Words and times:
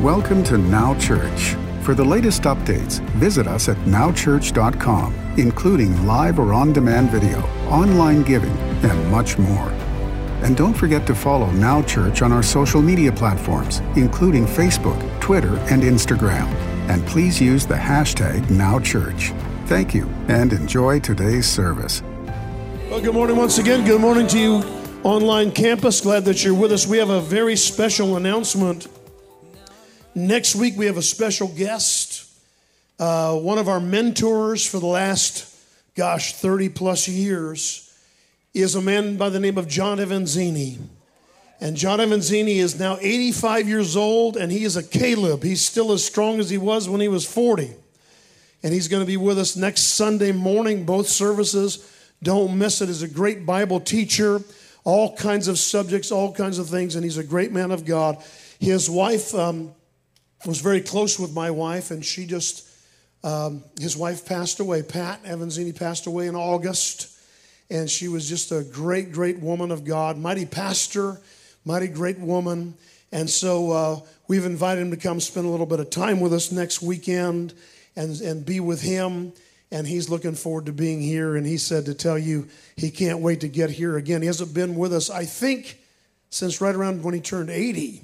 Welcome 0.00 0.42
to 0.44 0.58
Now 0.58 0.98
Church. 0.98 1.54
For 1.82 1.94
the 1.94 2.02
latest 2.02 2.42
updates, 2.42 2.98
visit 3.10 3.46
us 3.46 3.68
at 3.68 3.76
nowchurch.com, 3.78 5.14
including 5.36 6.06
live 6.06 6.40
or 6.40 6.54
on 6.54 6.72
demand 6.72 7.10
video, 7.10 7.40
online 7.68 8.22
giving, 8.22 8.56
and 8.82 9.10
much 9.12 9.38
more. 9.38 9.68
And 10.42 10.56
don't 10.56 10.74
forget 10.74 11.06
to 11.06 11.14
follow 11.14 11.48
Now 11.52 11.82
Church 11.82 12.20
on 12.22 12.32
our 12.32 12.42
social 12.42 12.82
media 12.82 13.12
platforms, 13.12 13.78
including 13.94 14.44
Facebook, 14.44 14.98
Twitter, 15.20 15.56
and 15.70 15.82
Instagram. 15.82 16.46
And 16.88 17.06
please 17.06 17.40
use 17.40 17.64
the 17.64 17.74
hashtag 17.74 18.40
NowChurch. 18.46 19.38
Thank 19.68 19.94
you 19.94 20.06
and 20.26 20.52
enjoy 20.52 20.98
today's 20.98 21.46
service. 21.46 22.02
Well, 22.90 23.02
good 23.02 23.14
morning 23.14 23.36
once 23.36 23.58
again. 23.58 23.84
Good 23.84 24.00
morning 24.00 24.26
to 24.28 24.38
you, 24.38 24.54
online 25.04 25.52
campus. 25.52 26.00
Glad 26.00 26.24
that 26.24 26.42
you're 26.42 26.54
with 26.54 26.72
us. 26.72 26.88
We 26.88 26.98
have 26.98 27.10
a 27.10 27.20
very 27.20 27.54
special 27.54 28.16
announcement. 28.16 28.88
Next 30.14 30.54
week, 30.54 30.76
we 30.76 30.84
have 30.86 30.98
a 30.98 31.02
special 31.02 31.48
guest, 31.48 32.30
uh, 32.98 33.34
one 33.34 33.56
of 33.56 33.66
our 33.66 33.80
mentors 33.80 34.66
for 34.66 34.78
the 34.78 34.86
last, 34.86 35.56
gosh, 35.96 36.34
30 36.34 36.68
plus 36.68 37.08
years 37.08 37.98
is 38.52 38.74
a 38.74 38.82
man 38.82 39.16
by 39.16 39.30
the 39.30 39.40
name 39.40 39.56
of 39.56 39.66
John 39.66 39.96
Avanzini. 39.96 40.76
And 41.62 41.78
John 41.78 41.98
Avanzini 41.98 42.56
is 42.56 42.78
now 42.78 42.98
85 43.00 43.66
years 43.66 43.96
old, 43.96 44.36
and 44.36 44.52
he 44.52 44.64
is 44.64 44.76
a 44.76 44.82
Caleb. 44.82 45.42
He's 45.42 45.64
still 45.64 45.92
as 45.92 46.04
strong 46.04 46.40
as 46.40 46.50
he 46.50 46.58
was 46.58 46.90
when 46.90 47.00
he 47.00 47.08
was 47.08 47.24
40. 47.24 47.70
And 48.62 48.74
he's 48.74 48.88
going 48.88 49.02
to 49.02 49.06
be 49.06 49.16
with 49.16 49.38
us 49.38 49.56
next 49.56 49.94
Sunday 49.94 50.32
morning, 50.32 50.84
both 50.84 51.08
services. 51.08 51.90
Don't 52.22 52.58
miss 52.58 52.82
it. 52.82 52.88
He's 52.88 53.02
a 53.02 53.08
great 53.08 53.46
Bible 53.46 53.80
teacher, 53.80 54.42
all 54.84 55.16
kinds 55.16 55.48
of 55.48 55.58
subjects, 55.58 56.12
all 56.12 56.34
kinds 56.34 56.58
of 56.58 56.68
things, 56.68 56.96
and 56.96 57.02
he's 57.02 57.16
a 57.16 57.24
great 57.24 57.50
man 57.50 57.70
of 57.70 57.86
God. 57.86 58.22
His 58.60 58.90
wife 58.90 59.34
um, 59.34 59.72
was 60.46 60.60
very 60.60 60.80
close 60.80 61.18
with 61.18 61.32
my 61.32 61.50
wife, 61.50 61.90
and 61.90 62.04
she 62.04 62.26
just, 62.26 62.68
um, 63.24 63.64
his 63.80 63.96
wife 63.96 64.26
passed 64.26 64.60
away. 64.60 64.82
Pat 64.82 65.22
Avanzini 65.24 65.76
passed 65.76 66.06
away 66.06 66.26
in 66.26 66.34
August, 66.34 67.08
and 67.70 67.88
she 67.88 68.08
was 68.08 68.28
just 68.28 68.52
a 68.52 68.62
great, 68.62 69.12
great 69.12 69.38
woman 69.40 69.70
of 69.70 69.84
God, 69.84 70.18
mighty 70.18 70.46
pastor 70.46 71.20
mighty 71.64 71.88
great 71.88 72.18
woman. 72.18 72.74
And 73.10 73.28
so 73.28 73.70
uh, 73.70 74.00
we've 74.28 74.44
invited 74.44 74.80
him 74.80 74.90
to 74.90 74.96
come 74.96 75.20
spend 75.20 75.46
a 75.46 75.50
little 75.50 75.66
bit 75.66 75.80
of 75.80 75.90
time 75.90 76.20
with 76.20 76.32
us 76.32 76.50
next 76.50 76.82
weekend 76.82 77.54
and, 77.96 78.20
and 78.20 78.44
be 78.44 78.60
with 78.60 78.80
him. 78.80 79.32
And 79.70 79.86
he's 79.86 80.10
looking 80.10 80.34
forward 80.34 80.66
to 80.66 80.72
being 80.72 81.00
here. 81.00 81.36
And 81.36 81.46
he 81.46 81.56
said 81.56 81.86
to 81.86 81.94
tell 81.94 82.18
you 82.18 82.48
he 82.76 82.90
can't 82.90 83.20
wait 83.20 83.40
to 83.40 83.48
get 83.48 83.70
here 83.70 83.96
again. 83.96 84.22
He 84.22 84.26
hasn't 84.26 84.54
been 84.54 84.76
with 84.76 84.92
us, 84.92 85.08
I 85.08 85.24
think, 85.24 85.78
since 86.30 86.60
right 86.60 86.74
around 86.74 87.02
when 87.02 87.14
he 87.14 87.20
turned 87.20 87.50
80. 87.50 88.02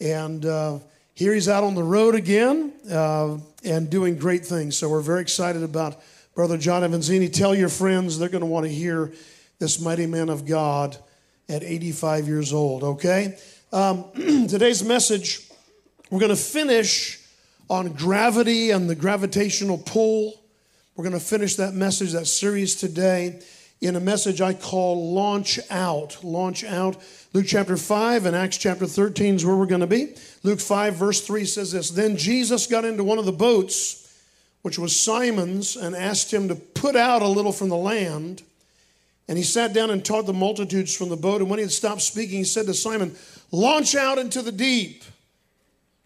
And 0.00 0.44
uh, 0.44 0.78
here 1.18 1.34
he's 1.34 1.48
out 1.48 1.64
on 1.64 1.74
the 1.74 1.82
road 1.82 2.14
again 2.14 2.72
uh, 2.88 3.38
and 3.64 3.90
doing 3.90 4.16
great 4.16 4.46
things. 4.46 4.78
So 4.78 4.88
we're 4.88 5.00
very 5.00 5.20
excited 5.20 5.64
about 5.64 6.00
Brother 6.36 6.56
John 6.56 6.82
Avanzini. 6.82 7.32
Tell 7.32 7.56
your 7.56 7.68
friends 7.68 8.20
they're 8.20 8.28
going 8.28 8.42
to 8.42 8.46
want 8.46 8.66
to 8.66 8.72
hear 8.72 9.12
this 9.58 9.80
mighty 9.80 10.06
man 10.06 10.28
of 10.28 10.46
God 10.46 10.96
at 11.48 11.64
85 11.64 12.28
years 12.28 12.52
old, 12.52 12.84
okay? 12.84 13.36
Um, 13.72 14.04
today's 14.14 14.84
message, 14.84 15.50
we're 16.08 16.20
going 16.20 16.30
to 16.30 16.36
finish 16.36 17.20
on 17.68 17.94
gravity 17.94 18.70
and 18.70 18.88
the 18.88 18.94
gravitational 18.94 19.78
pull. 19.78 20.40
We're 20.94 21.02
going 21.02 21.18
to 21.18 21.26
finish 21.26 21.56
that 21.56 21.74
message, 21.74 22.12
that 22.12 22.28
series 22.28 22.76
today, 22.76 23.42
in 23.80 23.94
a 23.94 24.00
message 24.00 24.40
I 24.40 24.54
call 24.54 25.12
Launch 25.12 25.60
Out. 25.70 26.22
Launch 26.24 26.64
Out. 26.64 26.96
Luke 27.32 27.46
chapter 27.46 27.76
5 27.76 28.26
and 28.26 28.34
Acts 28.34 28.56
chapter 28.56 28.86
13 28.86 29.36
is 29.36 29.46
where 29.46 29.56
we're 29.56 29.66
going 29.66 29.80
to 29.80 29.86
be. 29.86 30.14
Luke 30.42 30.60
5, 30.60 30.94
verse 30.94 31.20
3 31.20 31.44
says 31.44 31.72
this 31.72 31.90
Then 31.90 32.16
Jesus 32.16 32.66
got 32.66 32.84
into 32.84 33.04
one 33.04 33.18
of 33.18 33.24
the 33.24 33.32
boats, 33.32 34.04
which 34.62 34.78
was 34.78 34.98
Simon's, 34.98 35.76
and 35.76 35.94
asked 35.94 36.32
him 36.32 36.48
to 36.48 36.56
put 36.56 36.96
out 36.96 37.22
a 37.22 37.28
little 37.28 37.52
from 37.52 37.68
the 37.68 37.76
land. 37.76 38.42
And 39.28 39.36
he 39.36 39.44
sat 39.44 39.74
down 39.74 39.90
and 39.90 40.04
taught 40.04 40.26
the 40.26 40.32
multitudes 40.32 40.96
from 40.96 41.10
the 41.10 41.16
boat. 41.16 41.42
And 41.42 41.50
when 41.50 41.58
he 41.58 41.62
had 41.62 41.70
stopped 41.70 42.00
speaking, 42.00 42.38
he 42.38 42.44
said 42.44 42.66
to 42.66 42.74
Simon, 42.74 43.14
Launch 43.52 43.94
out 43.94 44.18
into 44.18 44.42
the 44.42 44.52
deep 44.52 45.04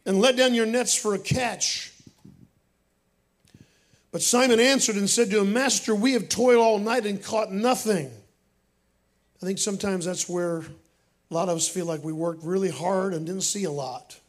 and 0.05 0.21
let 0.21 0.37
down 0.37 0.55
your 0.55 0.67
nets 0.67 0.95
for 0.95 1.15
a 1.15 1.19
catch. 1.19 1.92
But 4.13 4.23
Simon 4.23 4.61
answered 4.61 4.97
and 4.97 5.09
said 5.09 5.31
to 5.31 5.41
him, 5.41 5.53
Master, 5.53 5.95
we 5.95 6.13
have 6.13 6.29
toiled 6.29 6.63
all 6.63 6.79
night 6.79 7.07
and 7.07 7.23
caught 7.23 7.51
nothing. 7.51 8.11
I 9.43 9.47
think 9.47 9.59
sometimes 9.59 10.05
that's 10.05 10.29
where 10.29 10.59
a 10.59 10.65
lot 11.35 11.49
of 11.49 11.57
us 11.57 11.67
feel 11.67 11.87
like 11.87 12.05
we 12.05 12.13
worked 12.13 12.45
really 12.45 12.71
hard 12.71 13.15
and 13.15 13.27
didn't 13.27 13.43
see 13.43 13.65
a 13.65 13.71
lot. 13.71 14.21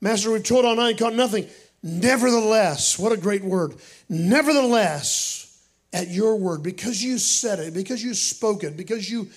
Master, 0.00 0.30
we've 0.30 0.42
toiled 0.42 0.64
all 0.64 0.76
night 0.76 0.90
and 0.90 0.98
caught 0.98 1.14
nothing. 1.14 1.46
Nevertheless, 1.82 2.98
what 2.98 3.12
a 3.12 3.16
great 3.16 3.44
word. 3.44 3.74
Nevertheless, 4.08 5.66
at 5.92 6.08
your 6.08 6.36
word, 6.36 6.62
because 6.62 7.02
you 7.02 7.18
said 7.18 7.60
it, 7.60 7.72
because 7.72 8.02
you 8.02 8.12
spoke 8.12 8.64
it, 8.64 8.76
because 8.76 9.08
you 9.10 9.28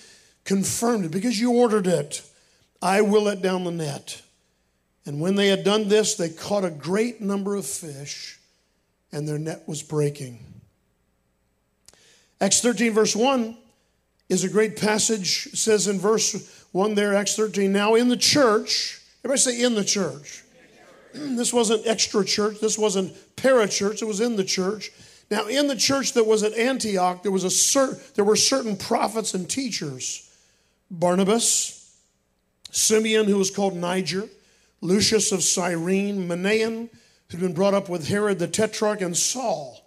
confirmed 0.44 1.04
it, 1.04 1.10
because 1.10 1.40
you 1.40 1.52
ordered 1.52 1.86
it, 1.86 2.22
I 2.82 3.00
will 3.00 3.22
let 3.22 3.40
down 3.40 3.64
the 3.64 3.70
net. 3.70 4.20
And 5.06 5.20
when 5.20 5.34
they 5.34 5.48
had 5.48 5.64
done 5.64 5.88
this, 5.88 6.14
they 6.14 6.28
caught 6.28 6.64
a 6.64 6.70
great 6.70 7.20
number 7.20 7.56
of 7.56 7.66
fish, 7.66 8.38
and 9.12 9.26
their 9.26 9.38
net 9.38 9.62
was 9.66 9.82
breaking. 9.82 10.38
Acts 12.40 12.60
13, 12.60 12.92
verse 12.92 13.16
1 13.16 13.56
is 14.28 14.44
a 14.44 14.48
great 14.48 14.76
passage. 14.76 15.48
It 15.52 15.56
says 15.56 15.88
in 15.88 15.98
verse 15.98 16.64
1 16.72 16.94
there, 16.94 17.14
Acts 17.14 17.36
13, 17.36 17.72
now 17.72 17.94
in 17.94 18.08
the 18.08 18.16
church, 18.16 19.00
everybody 19.24 19.40
say 19.40 19.62
in 19.62 19.74
the 19.74 19.84
church. 19.84 20.44
This 21.12 21.52
wasn't 21.52 21.88
extra 21.88 22.24
church, 22.24 22.60
this 22.60 22.78
wasn't 22.78 23.12
para 23.34 23.66
church, 23.66 24.00
it 24.00 24.04
was 24.04 24.20
in 24.20 24.36
the 24.36 24.44
church. 24.44 24.92
Now, 25.28 25.46
in 25.46 25.66
the 25.66 25.74
church 25.74 26.12
that 26.12 26.24
was 26.24 26.44
at 26.44 26.54
Antioch, 26.54 27.24
there, 27.24 27.32
was 27.32 27.42
a 27.42 27.48
cert, 27.48 28.14
there 28.14 28.24
were 28.24 28.36
certain 28.36 28.76
prophets 28.76 29.34
and 29.34 29.48
teachers 29.48 30.28
Barnabas, 30.90 31.96
Simeon, 32.70 33.26
who 33.26 33.38
was 33.38 33.50
called 33.50 33.76
Niger, 33.76 34.28
Lucius 34.80 35.32
of 35.32 35.42
Cyrene, 35.42 36.26
Manaen, 36.26 36.88
who'd 37.28 37.40
been 37.40 37.52
brought 37.52 37.74
up 37.74 37.88
with 37.88 38.08
Herod 38.08 38.38
the 38.38 38.48
Tetrarch, 38.48 39.00
and 39.00 39.16
Saul. 39.16 39.86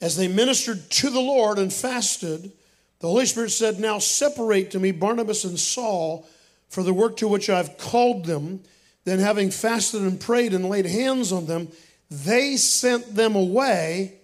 As 0.00 0.16
they 0.16 0.28
ministered 0.28 0.90
to 0.90 1.10
the 1.10 1.20
Lord 1.20 1.58
and 1.58 1.72
fasted, 1.72 2.52
the 3.00 3.08
Holy 3.08 3.26
Spirit 3.26 3.50
said, 3.50 3.78
Now 3.78 3.98
separate 3.98 4.70
to 4.72 4.80
me 4.80 4.90
Barnabas 4.90 5.44
and 5.44 5.58
Saul 5.58 6.26
for 6.68 6.82
the 6.82 6.92
work 6.92 7.16
to 7.18 7.28
which 7.28 7.48
I've 7.48 7.78
called 7.78 8.24
them. 8.24 8.60
Then, 9.04 9.18
having 9.18 9.50
fasted 9.50 10.02
and 10.02 10.18
prayed 10.18 10.54
and 10.54 10.68
laid 10.68 10.86
hands 10.86 11.30
on 11.30 11.46
them, 11.46 11.68
they 12.10 12.56
sent 12.56 13.14
them 13.14 13.36
away 13.36 14.14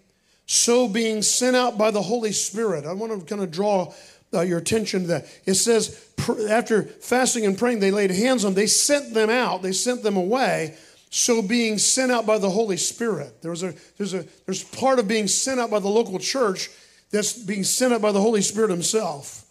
so 0.46 0.88
being 0.88 1.22
sent 1.22 1.54
out 1.54 1.78
by 1.78 1.90
the 1.90 2.02
Holy 2.02 2.32
Spirit. 2.32 2.84
I 2.84 2.92
want 2.92 3.18
to 3.18 3.24
kind 3.24 3.42
of 3.42 3.50
draw 3.50 3.92
uh, 4.32 4.42
your 4.42 4.58
attention 4.58 5.02
to 5.02 5.08
that. 5.08 5.26
It 5.44 5.54
says, 5.54 6.08
after 6.48 6.82
fasting 6.82 7.46
and 7.46 7.58
praying, 7.58 7.80
they 7.80 7.90
laid 7.90 8.10
hands 8.10 8.44
on 8.44 8.52
them. 8.52 8.62
They 8.62 8.66
sent 8.66 9.14
them 9.14 9.30
out, 9.30 9.62
they 9.62 9.72
sent 9.72 10.02
them 10.02 10.16
away. 10.16 10.76
So 11.12 11.42
being 11.42 11.78
sent 11.78 12.12
out 12.12 12.24
by 12.24 12.38
the 12.38 12.50
Holy 12.50 12.76
Spirit. 12.76 13.42
There's 13.42 13.64
a, 13.64 13.74
there's 13.98 14.14
a, 14.14 14.24
there's 14.46 14.62
part 14.62 15.00
of 15.00 15.08
being 15.08 15.26
sent 15.26 15.58
out 15.58 15.70
by 15.70 15.80
the 15.80 15.88
local 15.88 16.20
church 16.20 16.70
that's 17.10 17.32
being 17.32 17.64
sent 17.64 17.92
out 17.92 18.00
by 18.00 18.12
the 18.12 18.20
Holy 18.20 18.42
Spirit 18.42 18.70
Himself. 18.70 19.44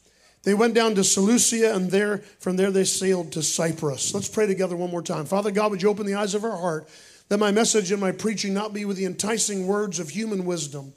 They 0.44 0.54
went 0.54 0.74
down 0.74 0.96
to 0.96 1.04
Seleucia, 1.04 1.76
and 1.76 1.92
there, 1.92 2.20
from 2.40 2.56
there, 2.56 2.72
they 2.72 2.86
sailed 2.86 3.34
to 3.34 3.44
Cyprus. 3.44 4.14
Let's 4.14 4.30
pray 4.30 4.48
together 4.48 4.78
one 4.78 4.90
more 4.90 5.02
time. 5.02 5.26
Father 5.26 5.52
God, 5.52 5.72
would 5.72 5.82
you 5.82 5.90
open 5.90 6.06
the 6.06 6.16
eyes 6.16 6.34
of 6.34 6.46
our 6.46 6.56
heart? 6.56 6.88
That 7.28 7.40
my 7.40 7.52
message 7.52 7.92
and 7.92 8.00
my 8.00 8.14
preaching 8.14 8.54
not 8.54 8.74
be 8.74 8.86
with 8.86 8.96
the 8.96 9.06
enticing 9.06 9.68
words 9.68 10.00
of 10.00 10.10
human 10.10 10.46
wisdom, 10.46 10.94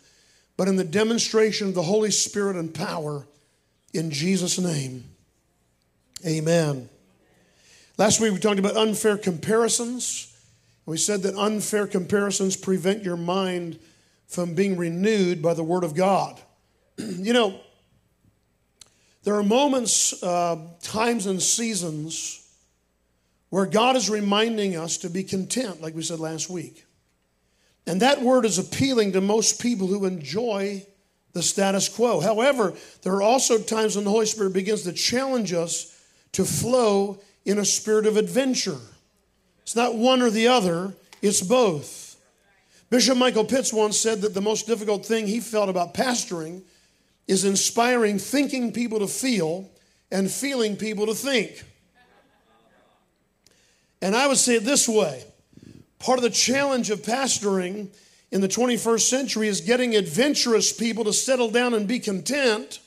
but 0.56 0.68
in 0.68 0.76
the 0.76 0.84
demonstration 0.84 1.68
of 1.68 1.74
the 1.74 1.82
Holy 1.82 2.12
Spirit 2.12 2.54
and 2.54 2.72
power. 2.72 3.26
In 3.92 4.10
Jesus' 4.10 4.58
name, 4.58 5.04
amen. 6.26 6.88
Last 7.98 8.20
week 8.20 8.32
we 8.32 8.38
talked 8.38 8.58
about 8.58 8.76
unfair 8.76 9.18
comparisons. 9.18 10.34
We 10.86 10.96
said 10.96 11.22
that 11.22 11.34
unfair 11.34 11.86
comparisons 11.86 12.56
prevent 12.56 13.02
your 13.02 13.16
mind 13.16 13.78
from 14.26 14.54
being 14.54 14.76
renewed 14.76 15.42
by 15.42 15.54
the 15.54 15.62
Word 15.62 15.84
of 15.84 15.94
God. 15.94 16.40
you 16.96 17.32
know, 17.32 17.60
there 19.24 19.34
are 19.34 19.42
moments, 19.42 20.20
uh, 20.22 20.56
times, 20.82 21.26
and 21.26 21.40
seasons 21.40 22.42
where 23.50 23.66
God 23.66 23.96
is 23.96 24.08
reminding 24.08 24.76
us 24.76 24.96
to 24.98 25.10
be 25.10 25.22
content, 25.22 25.82
like 25.82 25.94
we 25.94 26.02
said 26.02 26.18
last 26.18 26.48
week. 26.48 26.86
And 27.86 28.00
that 28.00 28.22
word 28.22 28.44
is 28.46 28.58
appealing 28.58 29.12
to 29.12 29.20
most 29.20 29.60
people 29.60 29.86
who 29.86 30.06
enjoy 30.06 30.86
the 31.32 31.42
status 31.42 31.88
quo. 31.88 32.20
However, 32.20 32.74
there 33.02 33.14
are 33.14 33.22
also 33.22 33.58
times 33.58 33.96
when 33.96 34.04
the 34.04 34.10
Holy 34.10 34.26
Spirit 34.26 34.52
begins 34.52 34.82
to 34.82 34.92
challenge 34.92 35.52
us 35.52 35.98
to 36.32 36.44
flow 36.44 37.18
in 37.44 37.58
a 37.58 37.64
spirit 37.64 38.06
of 38.06 38.16
adventure. 38.16 38.78
It's 39.62 39.76
not 39.76 39.94
one 39.94 40.22
or 40.22 40.30
the 40.30 40.48
other, 40.48 40.94
it's 41.20 41.40
both. 41.40 42.16
Bishop 42.90 43.16
Michael 43.16 43.44
Pitts 43.44 43.72
once 43.72 43.98
said 43.98 44.20
that 44.20 44.34
the 44.34 44.42
most 44.42 44.66
difficult 44.66 45.06
thing 45.06 45.26
he 45.26 45.40
felt 45.40 45.70
about 45.70 45.94
pastoring 45.94 46.62
is 47.26 47.44
inspiring 47.44 48.18
thinking 48.18 48.72
people 48.72 48.98
to 48.98 49.06
feel 49.06 49.70
and 50.10 50.30
feeling 50.30 50.76
people 50.76 51.06
to 51.06 51.14
think. 51.14 51.64
And 54.02 54.14
I 54.14 54.26
would 54.26 54.36
say 54.36 54.56
it 54.56 54.64
this 54.64 54.88
way 54.88 55.24
part 55.98 56.18
of 56.18 56.22
the 56.24 56.30
challenge 56.30 56.90
of 56.90 57.00
pastoring 57.02 57.88
in 58.32 58.40
the 58.40 58.48
21st 58.48 59.02
century 59.02 59.46
is 59.46 59.60
getting 59.60 59.94
adventurous 59.94 60.72
people 60.72 61.04
to 61.04 61.12
settle 61.12 61.50
down 61.50 61.74
and 61.74 61.86
be 61.86 62.00
content 62.00 62.80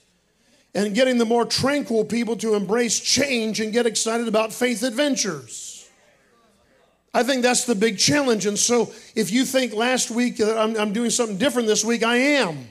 and 0.74 0.94
getting 0.96 1.20
the 1.20 1.26
more 1.26 1.46
tranquil 1.46 2.04
people 2.04 2.36
to 2.36 2.56
embrace 2.56 3.00
change 3.00 3.62
and 3.62 3.72
get 3.72 3.86
excited 3.86 4.28
about 4.28 4.52
faith 4.52 4.82
adventures. 4.82 5.88
I 7.14 7.24
think 7.24 7.44
that's 7.44 7.64
the 7.64 7.76
big 7.76 7.98
challenge. 7.98 8.48
And 8.48 8.58
so 8.58 8.92
if 9.16 9.32
you 9.32 9.46
think 9.46 9.74
last 9.74 10.10
week 10.10 10.38
that 10.38 10.58
I'm, 10.58 10.76
I'm 10.76 10.92
doing 10.92 11.12
something 11.12 11.38
different 11.38 11.68
this 11.68 11.86
week, 11.86 12.04
I 12.04 12.18
am. 12.18 12.68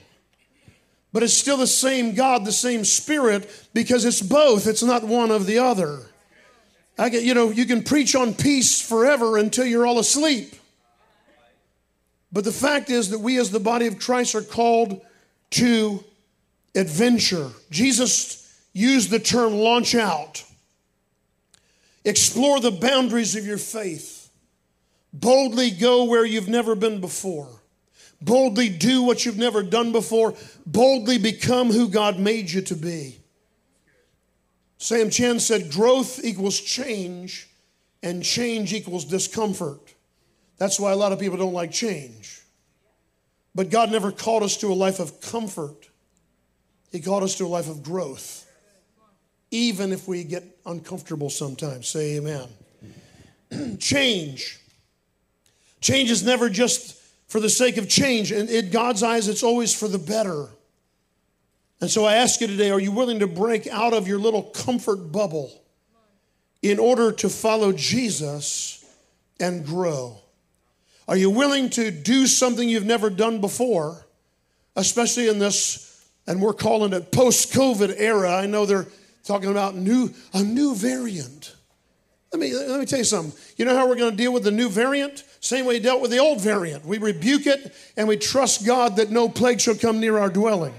But 1.13 1.23
it's 1.23 1.33
still 1.33 1.57
the 1.57 1.69
same 1.69 2.15
God, 2.15 2.45
the 2.45 2.53
same 2.53 2.85
Spirit, 2.85 3.49
because 3.73 4.05
it's 4.05 4.21
both. 4.21 4.67
It's 4.67 4.83
not 4.83 5.05
one 5.05 5.31
of 5.31 5.47
the 5.47 5.59
other. 5.59 6.01
I 6.99 7.09
get, 7.09 7.23
you 7.23 7.35
know, 7.35 7.51
you 7.51 7.67
can 7.67 7.85
preach 7.85 8.17
on 8.17 8.35
peace 8.35 8.87
forever 8.87 9.39
until 9.39 9.65
you're 9.65 9.87
all 9.87 10.01
asleep. 10.01 10.55
But 12.35 12.43
the 12.43 12.53
fact 12.53 12.91
is 12.91 13.11
that 13.11 13.21
we, 13.21 13.39
as 13.39 13.53
the 13.53 13.61
body 13.61 13.87
of 13.87 14.01
Christ, 14.01 14.35
are 14.35 14.43
called 14.43 15.01
to 15.51 16.03
adventure. 16.75 17.51
Jesus 17.71 18.53
used 18.73 19.11
the 19.11 19.21
term 19.21 19.55
launch 19.55 19.95
out. 19.95 20.45
Explore 22.05 22.59
the 22.59 22.73
boundaries 22.73 23.37
of 23.37 23.47
your 23.47 23.57
faith. 23.57 24.29
Boldly 25.13 25.71
go 25.71 26.05
where 26.05 26.27
you've 26.27 26.49
never 26.49 26.75
been 26.75 27.01
before. 27.01 27.49
Boldly 28.21 28.69
do 28.69 29.05
what 29.05 29.25
you've 29.25 29.39
never 29.39 29.63
done 29.63 29.93
before. 29.93 30.35
Boldly 30.67 31.19
become 31.19 31.71
who 31.71 31.89
God 31.89 32.19
made 32.19 32.51
you 32.51 32.63
to 32.63 32.75
be. 32.75 33.21
Sam 34.79 35.09
Chand 35.09 35.41
said 35.41 35.71
growth 35.71 36.25
equals 36.25 36.61
change, 36.61 37.49
and 38.03 38.25
change 38.25 38.75
equals 38.75 39.05
discomfort. 39.05 39.94
That's 40.59 40.79
why 40.79 40.93
a 40.93 40.97
lot 40.97 41.13
of 41.13 41.19
people 41.19 41.37
don't 41.37 41.53
like 41.53 41.73
change. 41.73 42.41
But 43.55 43.71
God 43.71 43.91
never 43.91 44.11
called 44.11 44.43
us 44.43 44.57
to 44.59 44.69
a 44.69 44.75
life 44.75 44.99
of 44.99 45.21
comfort. 45.21 45.89
He 46.91 47.01
called 47.01 47.23
us 47.23 47.37
to 47.37 47.47
a 47.47 47.49
life 47.49 47.69
of 47.69 47.83
growth, 47.83 48.47
even 49.51 49.93
if 49.93 50.09
we 50.09 50.25
get 50.25 50.45
uncomfortable 50.67 51.31
sometimes. 51.31 51.89
Say 51.89 52.17
amen. 52.17 52.49
change. 53.79 54.61
Change 55.81 56.11
is 56.11 56.25
never 56.25 56.49
just 56.49 57.01
for 57.29 57.41
the 57.41 57.49
sake 57.51 57.77
of 57.77 57.89
change. 57.89 58.33
In 58.33 58.71
God's 58.71 59.03
eyes, 59.03 59.29
it's 59.29 59.43
always 59.43 59.75
for 59.75 59.89
the 59.89 59.99
better. 59.99 60.49
And 61.81 61.91
so 61.91 62.05
I 62.05 62.15
ask 62.15 62.41
you 62.41 62.47
today 62.47 62.71
are 62.71 62.81
you 62.81 62.93
willing 62.93 63.19
to 63.19 63.27
break 63.27 63.67
out 63.67 63.93
of 63.93 64.09
your 64.09 64.19
little 64.19 64.43
comfort 64.43 65.13
bubble 65.13 65.63
in 66.63 66.79
order 66.79 67.13
to 67.13 67.29
follow 67.29 67.73
Jesus 67.73 68.85
and 69.39 69.67
grow? 69.67 70.19
Are 71.07 71.17
you 71.17 71.31
willing 71.31 71.71
to 71.71 71.91
do 71.91 72.27
something 72.27 72.69
you've 72.69 72.87
never 72.87 73.11
done 73.11 73.41
before, 73.41 74.07
especially 74.77 75.29
in 75.29 75.39
this 75.39 75.85
and 76.27 76.41
we're 76.41 76.55
calling 76.55 76.93
it 76.93 77.13
post-COVID 77.13 77.95
era. 77.99 78.35
I 78.35 78.47
know 78.47 78.67
they're 78.67 78.87
talking 79.25 79.51
about 79.51 79.75
new 79.75 80.11
a 80.33 80.43
new 80.43 80.75
variant. 80.75 81.55
Let 82.33 82.41
me 82.41 82.55
let 82.55 82.81
me 82.81 82.87
tell 82.87 82.99
you 82.99 83.05
something. 83.05 83.39
You 83.57 83.65
know 83.65 83.77
how 83.77 83.89
we're 83.89 83.97
going 83.97 84.11
to 84.11 84.17
deal 84.17 84.33
with 84.33 84.45
the 84.45 84.51
new 84.51 84.69
variant? 84.69 85.25
Same 85.41 85.67
way 85.67 85.75
we 85.75 85.81
dealt 85.81 86.01
with 86.01 86.11
the 86.11 86.19
old 86.19 86.41
variant. 86.41 86.85
We 86.85 86.99
rebuke 86.99 87.47
it 87.47 87.75
and 87.97 88.09
we 88.09 88.17
trust 88.17 88.67
God 88.67 88.97
that 88.97 89.11
no 89.11 89.29
plague 89.29 89.61
shall 89.61 89.75
come 89.75 90.01
near 90.01 90.19
our 90.19 90.31
dwelling. 90.31 90.75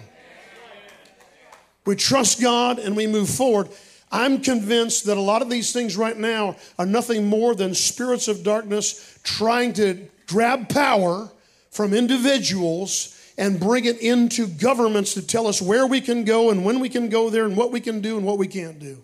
We 1.86 1.96
trust 1.96 2.42
God 2.42 2.80
and 2.80 2.96
we 2.96 3.06
move 3.06 3.30
forward. 3.30 3.70
I'm 4.12 4.42
convinced 4.42 5.06
that 5.06 5.18
a 5.18 5.22
lot 5.22 5.44
of 5.44 5.50
these 5.50 5.72
things 5.72 5.96
right 5.96 6.18
now 6.18 6.56
are 6.80 6.86
nothing 6.86 7.28
more 7.28 7.54
than 7.54 7.76
spirits 7.76 8.28
of 8.28 8.44
darkness 8.44 9.20
trying 9.24 9.74
to 9.74 10.08
grab 10.28 10.70
power 10.70 11.32
from 11.72 11.94
individuals 11.94 13.12
and 13.38 13.60
bring 13.60 13.86
it 13.86 14.00
into 14.00 14.48
governments 14.48 15.14
to 15.14 15.26
tell 15.26 15.48
us 15.48 15.62
where 15.62 15.86
we 15.86 16.00
can 16.00 16.24
go 16.24 16.50
and 16.50 16.64
when 16.64 16.80
we 16.80 16.90
can 16.90 17.10
go 17.10 17.30
there 17.30 17.46
and 17.46 17.58
what 17.58 17.72
we 17.72 17.82
can 17.82 18.02
do 18.02 18.18
and 18.18 18.26
what 18.26 18.38
we 18.38 18.48
can't 18.48 18.80
do. 18.80 19.04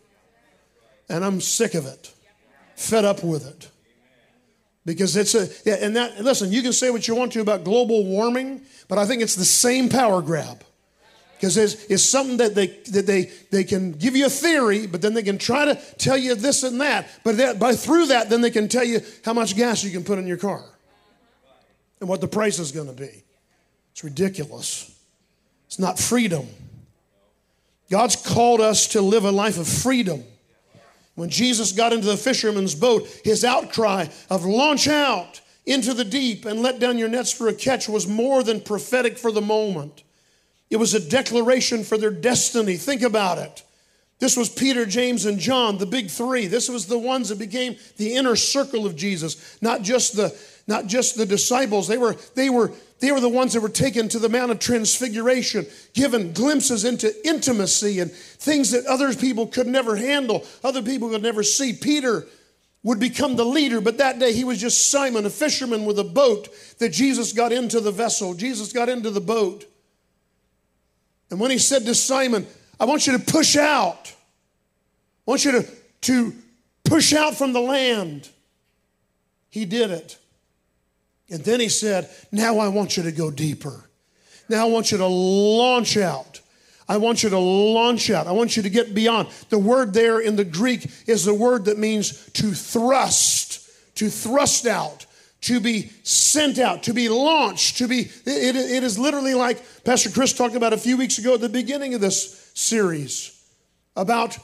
And 1.10 1.26
I'm 1.26 1.42
sick 1.42 1.74
of 1.74 1.86
it, 1.86 2.14
fed 2.76 3.04
up 3.04 3.24
with 3.24 3.46
it. 3.46 3.70
Because 4.86 5.16
it's 5.16 5.36
a, 5.36 5.48
yeah, 5.66 5.86
and 5.86 5.96
that, 5.96 6.24
listen, 6.24 6.52
you 6.52 6.62
can 6.62 6.74
say 6.74 6.90
what 6.90 7.08
you 7.08 7.14
want 7.14 7.34
to 7.34 7.42
about 7.42 7.64
global 7.64 8.06
warming, 8.06 8.62
but 8.88 8.98
I 8.98 9.06
think 9.06 9.22
it's 9.22 9.36
the 9.36 9.46
same 9.46 9.90
power 9.90 10.22
grab. 10.22 10.64
Because 11.36 11.58
it's, 11.58 11.86
it's 11.86 12.04
something 12.04 12.38
that 12.38 12.56
they, 12.56 12.68
that 12.68 13.06
they, 13.06 13.32
they 13.52 13.64
can 13.64 13.92
give 13.92 14.16
you 14.16 14.28
a 14.28 14.30
theory, 14.30 14.88
but 14.88 15.02
then 15.02 15.14
they 15.14 15.24
can 15.24 15.38
try 15.38 15.66
to 15.66 15.76
tell 15.98 16.18
you 16.18 16.36
this 16.36 16.64
and 16.64 16.80
that. 16.82 17.08
But 17.24 17.38
that, 17.38 17.60
by 17.60 17.74
through 17.74 18.08
that, 18.08 18.30
then 18.30 18.42
they 18.42 18.52
can 18.52 18.68
tell 18.68 18.84
you 18.84 19.02
how 19.26 19.34
much 19.34 19.56
gas 19.56 19.84
you 19.84 19.92
can 19.92 20.04
put 20.04 20.20
in 20.20 20.26
your 20.26 20.38
car 20.38 20.64
and 22.02 22.10
what 22.10 22.20
the 22.20 22.28
price 22.28 22.60
is 22.60 22.74
going 22.74 22.88
to 22.88 22.94
be. 22.94 23.24
It's 23.94 24.04
ridiculous. 24.04 24.94
It's 25.68 25.80
not 25.80 25.98
freedom. 25.98 26.48
God's 27.90 28.16
called 28.16 28.60
us 28.60 28.88
to 28.88 29.02
live 29.02 29.24
a 29.24 29.32
life 29.32 29.58
of 29.58 29.68
freedom. 29.68 30.24
When 31.16 31.30
Jesus 31.30 31.72
got 31.72 31.94
into 31.94 32.08
the 32.08 32.18
fisherman's 32.18 32.74
boat, 32.76 33.08
his 33.24 33.46
outcry 33.46 34.08
of 34.30 34.44
launch 34.44 34.88
out 34.88 35.42
into 35.66 35.94
the 35.94 36.06
deep 36.06 36.46
and 36.46 36.62
let 36.62 36.80
down 36.80 36.98
your 36.98 37.10
nets 37.10 37.32
for 37.32 37.48
a 37.48 37.54
catch 37.54 37.88
was 37.88 38.08
more 38.08 38.44
than 38.44 38.62
prophetic 38.62 39.18
for 39.18 39.32
the 39.32 39.42
moment. 39.42 40.04
It 40.70 40.78
was 40.78 40.94
a 40.94 41.00
declaration 41.00 41.84
for 41.84 41.98
their 41.98 42.12
destiny. 42.12 42.78
Think 42.78 43.02
about 43.02 43.38
it. 43.38 43.64
This 44.20 44.38
was 44.38 44.50
Peter, 44.50 44.86
James, 44.86 45.26
and 45.26 45.40
John, 45.40 45.78
the 45.78 45.86
big 45.86 46.10
three. 46.10 46.48
This 46.48 46.70
was 46.70 46.86
the 46.86 46.98
ones 46.98 47.30
that 47.30 47.40
became 47.40 47.76
the 47.98 48.16
inner 48.16 48.36
circle 48.36 48.86
of 48.86 48.96
Jesus, 48.96 49.58
not 49.62 49.82
just 49.82 50.16
the, 50.16 50.36
not 50.72 50.88
just 50.88 51.18
the 51.18 51.26
disciples. 51.26 51.88
They 51.88 51.98
were, 51.98 52.16
they 52.34 52.50
were 52.50 52.72
they 53.02 53.12
were 53.12 53.20
the 53.20 53.30
ones 53.30 53.54
that 53.54 53.62
were 53.62 53.70
taken 53.70 54.08
to 54.10 54.20
the 54.20 54.30
Mount 54.30 54.52
of 54.52 54.60
Transfiguration, 54.60 55.66
given 55.94 56.34
glimpses 56.34 56.86
into 56.86 57.12
intimacy 57.28 58.00
and 58.00 58.12
things 58.12 58.72
that 58.72 58.86
other 58.86 59.14
people 59.16 59.48
could 59.48 59.66
never 59.66 59.96
handle, 59.96 60.46
other 60.64 60.84
people 60.84 61.10
could 61.10 61.24
never 61.24 61.42
see. 61.42 61.74
Peter 61.74 62.28
would 62.84 63.00
become 63.00 63.36
the 63.36 63.46
leader, 63.46 63.82
but 63.82 63.98
that 63.98 64.20
day 64.20 64.34
he 64.34 64.44
was 64.44 64.62
just 64.62 64.92
Simon, 64.92 65.26
a 65.26 65.32
fisherman 65.32 65.86
with 65.86 65.98
a 65.98 66.04
boat 66.04 66.50
that 66.78 66.90
Jesus 66.90 67.34
got 67.34 67.52
into 67.52 67.80
the 67.80 67.92
vessel. 67.92 68.36
Jesus 68.36 68.72
got 68.72 68.88
into 68.88 69.10
the 69.10 69.20
boat. 69.20 69.66
And 71.32 71.40
when 71.40 71.50
he 71.50 71.58
said 71.58 71.86
to 71.86 71.96
Simon, 71.96 72.46
I 72.80 72.86
want 72.86 73.08
you 73.08 73.18
to 73.18 73.24
push 73.24 73.56
out, 73.58 74.14
I 75.28 75.32
want 75.32 75.44
you 75.44 75.54
to, 75.54 75.68
to 76.02 76.34
push 76.84 77.14
out 77.14 77.36
from 77.36 77.54
the 77.54 77.62
land, 77.62 78.30
he 79.50 79.66
did 79.66 79.90
it. 79.90 80.18
And 81.32 81.44
then 81.44 81.60
he 81.62 81.70
said, 81.70 82.10
Now 82.32 82.60
I 82.60 82.68
want 82.68 82.98
you 82.98 83.04
to 83.04 83.12
go 83.12 83.32
deeper. 83.32 83.90
Now 84.50 84.68
I 84.68 84.70
want 84.70 84.92
you 84.92 84.98
to 84.98 85.08
launch 85.08 85.98
out. 85.98 86.42
I 86.90 86.98
want 86.98 87.24
you 87.24 87.30
to 87.30 87.40
launch 87.40 88.10
out. 88.10 88.28
I 88.28 88.34
want 88.34 88.58
you 88.58 88.64
to 88.64 88.70
get 88.70 88.94
beyond. 88.94 89.30
The 89.50 89.58
word 89.58 89.94
there 89.94 90.20
in 90.20 90.36
the 90.36 90.44
Greek 90.44 90.92
is 91.08 91.24
the 91.24 91.34
word 91.34 91.66
that 91.66 91.78
means 91.78 92.30
to 92.32 92.52
thrust, 92.52 93.70
to 93.96 94.10
thrust 94.10 94.68
out, 94.68 95.06
to 95.42 95.62
be 95.62 95.90
sent 96.04 96.60
out, 96.60 96.84
to 96.84 96.94
be 96.94 97.08
launched, 97.08 97.78
to 97.78 97.88
be. 97.88 98.10
It, 98.26 98.56
it 98.56 98.84
is 98.84 99.00
literally 99.00 99.34
like 99.34 99.64
Pastor 99.86 100.10
Chris 100.10 100.34
talked 100.34 100.56
about 100.56 100.74
a 100.74 100.78
few 100.78 100.98
weeks 100.98 101.18
ago 101.18 101.36
at 101.36 101.40
the 101.40 101.48
beginning 101.48 101.94
of 101.94 102.02
this 102.02 102.52
series 102.54 103.42
about 103.96 104.38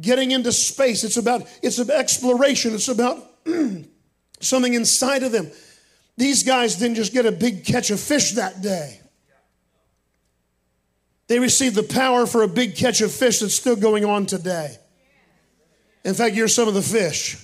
getting 0.00 0.30
into 0.30 0.50
space. 0.50 1.04
It's 1.04 1.18
about 1.18 1.46
it's 1.62 1.78
about 1.78 1.98
exploration. 1.98 2.72
It's 2.74 2.88
about 2.88 3.22
something 4.40 4.72
inside 4.72 5.22
of 5.24 5.32
them. 5.32 5.50
These 6.16 6.42
guys 6.42 6.76
didn't 6.76 6.96
just 6.96 7.12
get 7.12 7.26
a 7.26 7.32
big 7.32 7.64
catch 7.64 7.90
of 7.90 7.98
fish 7.98 8.32
that 8.32 8.62
day. 8.62 9.00
They 11.28 11.38
received 11.38 11.76
the 11.76 11.82
power 11.82 12.26
for 12.26 12.42
a 12.42 12.48
big 12.48 12.76
catch 12.76 13.00
of 13.00 13.10
fish 13.10 13.40
that's 13.40 13.54
still 13.54 13.76
going 13.76 14.04
on 14.04 14.26
today. 14.26 14.76
In 16.04 16.14
fact, 16.14 16.34
you're 16.34 16.48
some 16.48 16.68
of 16.68 16.74
the 16.74 16.82
fish. 16.82 17.38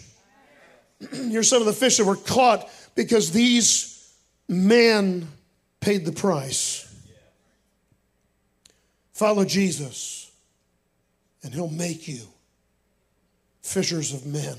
you're 1.13 1.43
some 1.43 1.61
of 1.63 1.67
the 1.67 1.73
fish 1.73 1.97
that 1.97 2.05
were 2.05 2.17
caught 2.17 2.69
because 2.95 3.31
these 3.31 4.13
men 4.49 5.29
paid 5.81 6.05
the 6.05 6.13
price. 6.13 6.85
Follow 9.13 9.45
Jesus, 9.45 10.31
and 11.43 11.55
he'll 11.55 11.71
make 11.71 12.07
you 12.07 12.21
fishers 13.63 14.13
of 14.13 14.27
men. 14.27 14.57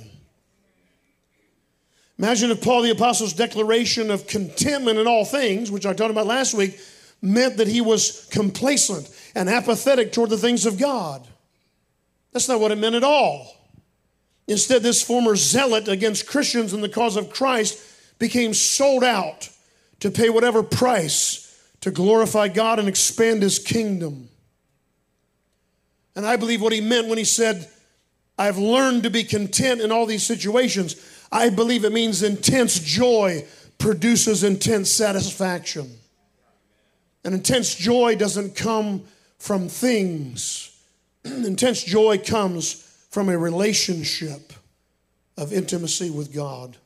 Imagine 2.19 2.51
if 2.51 2.61
Paul 2.61 2.81
the 2.81 2.91
Apostle's 2.91 3.31
declaration 3.31 4.11
of 4.11 4.27
contentment 4.27 4.99
in 4.99 5.07
all 5.07 5.23
things, 5.23 5.71
which 5.71 5.85
I 5.85 5.93
talked 5.93 6.11
about 6.11 6.27
last 6.27 6.53
week, 6.53 6.77
meant 7.21 7.57
that 7.57 7.67
he 7.67 7.79
was 7.79 8.27
complacent 8.29 9.09
and 9.35 9.49
apathetic 9.49 10.11
toward 10.11 10.29
the 10.29 10.37
things 10.37 10.65
of 10.65 10.77
God. 10.77 11.25
That's 12.33 12.49
not 12.49 12.59
what 12.59 12.71
it 12.71 12.77
meant 12.77 12.95
at 12.95 13.05
all. 13.05 13.55
Instead, 14.47 14.83
this 14.83 15.01
former 15.01 15.37
zealot 15.37 15.87
against 15.87 16.27
Christians 16.27 16.73
in 16.73 16.81
the 16.81 16.89
cause 16.89 17.15
of 17.15 17.29
Christ 17.29 17.81
became 18.19 18.53
sold 18.53 19.03
out 19.03 19.49
to 20.01 20.11
pay 20.11 20.29
whatever 20.29 20.61
price 20.61 21.45
to 21.81 21.91
glorify 21.91 22.49
God 22.49 22.79
and 22.79 22.89
expand 22.89 23.41
his 23.41 23.59
kingdom. 23.59 24.27
And 26.17 26.25
I 26.25 26.35
believe 26.35 26.61
what 26.61 26.73
he 26.73 26.81
meant 26.81 27.07
when 27.07 27.17
he 27.17 27.23
said, 27.23 27.69
I've 28.37 28.57
learned 28.57 29.03
to 29.03 29.09
be 29.09 29.23
content 29.23 29.79
in 29.79 29.91
all 29.91 30.05
these 30.05 30.25
situations. 30.25 30.95
I 31.31 31.49
believe 31.49 31.85
it 31.85 31.93
means 31.93 32.23
intense 32.23 32.79
joy 32.79 33.45
produces 33.77 34.43
intense 34.43 34.91
satisfaction. 34.91 35.89
And 37.23 37.33
intense 37.33 37.75
joy 37.75 38.15
doesn't 38.15 38.55
come 38.55 39.03
from 39.37 39.69
things, 39.69 40.77
intense 41.23 41.83
joy 41.83 42.17
comes 42.17 42.85
from 43.09 43.29
a 43.29 43.37
relationship 43.37 44.53
of 45.37 45.53
intimacy 45.53 46.09
with 46.09 46.33
God. 46.33 46.77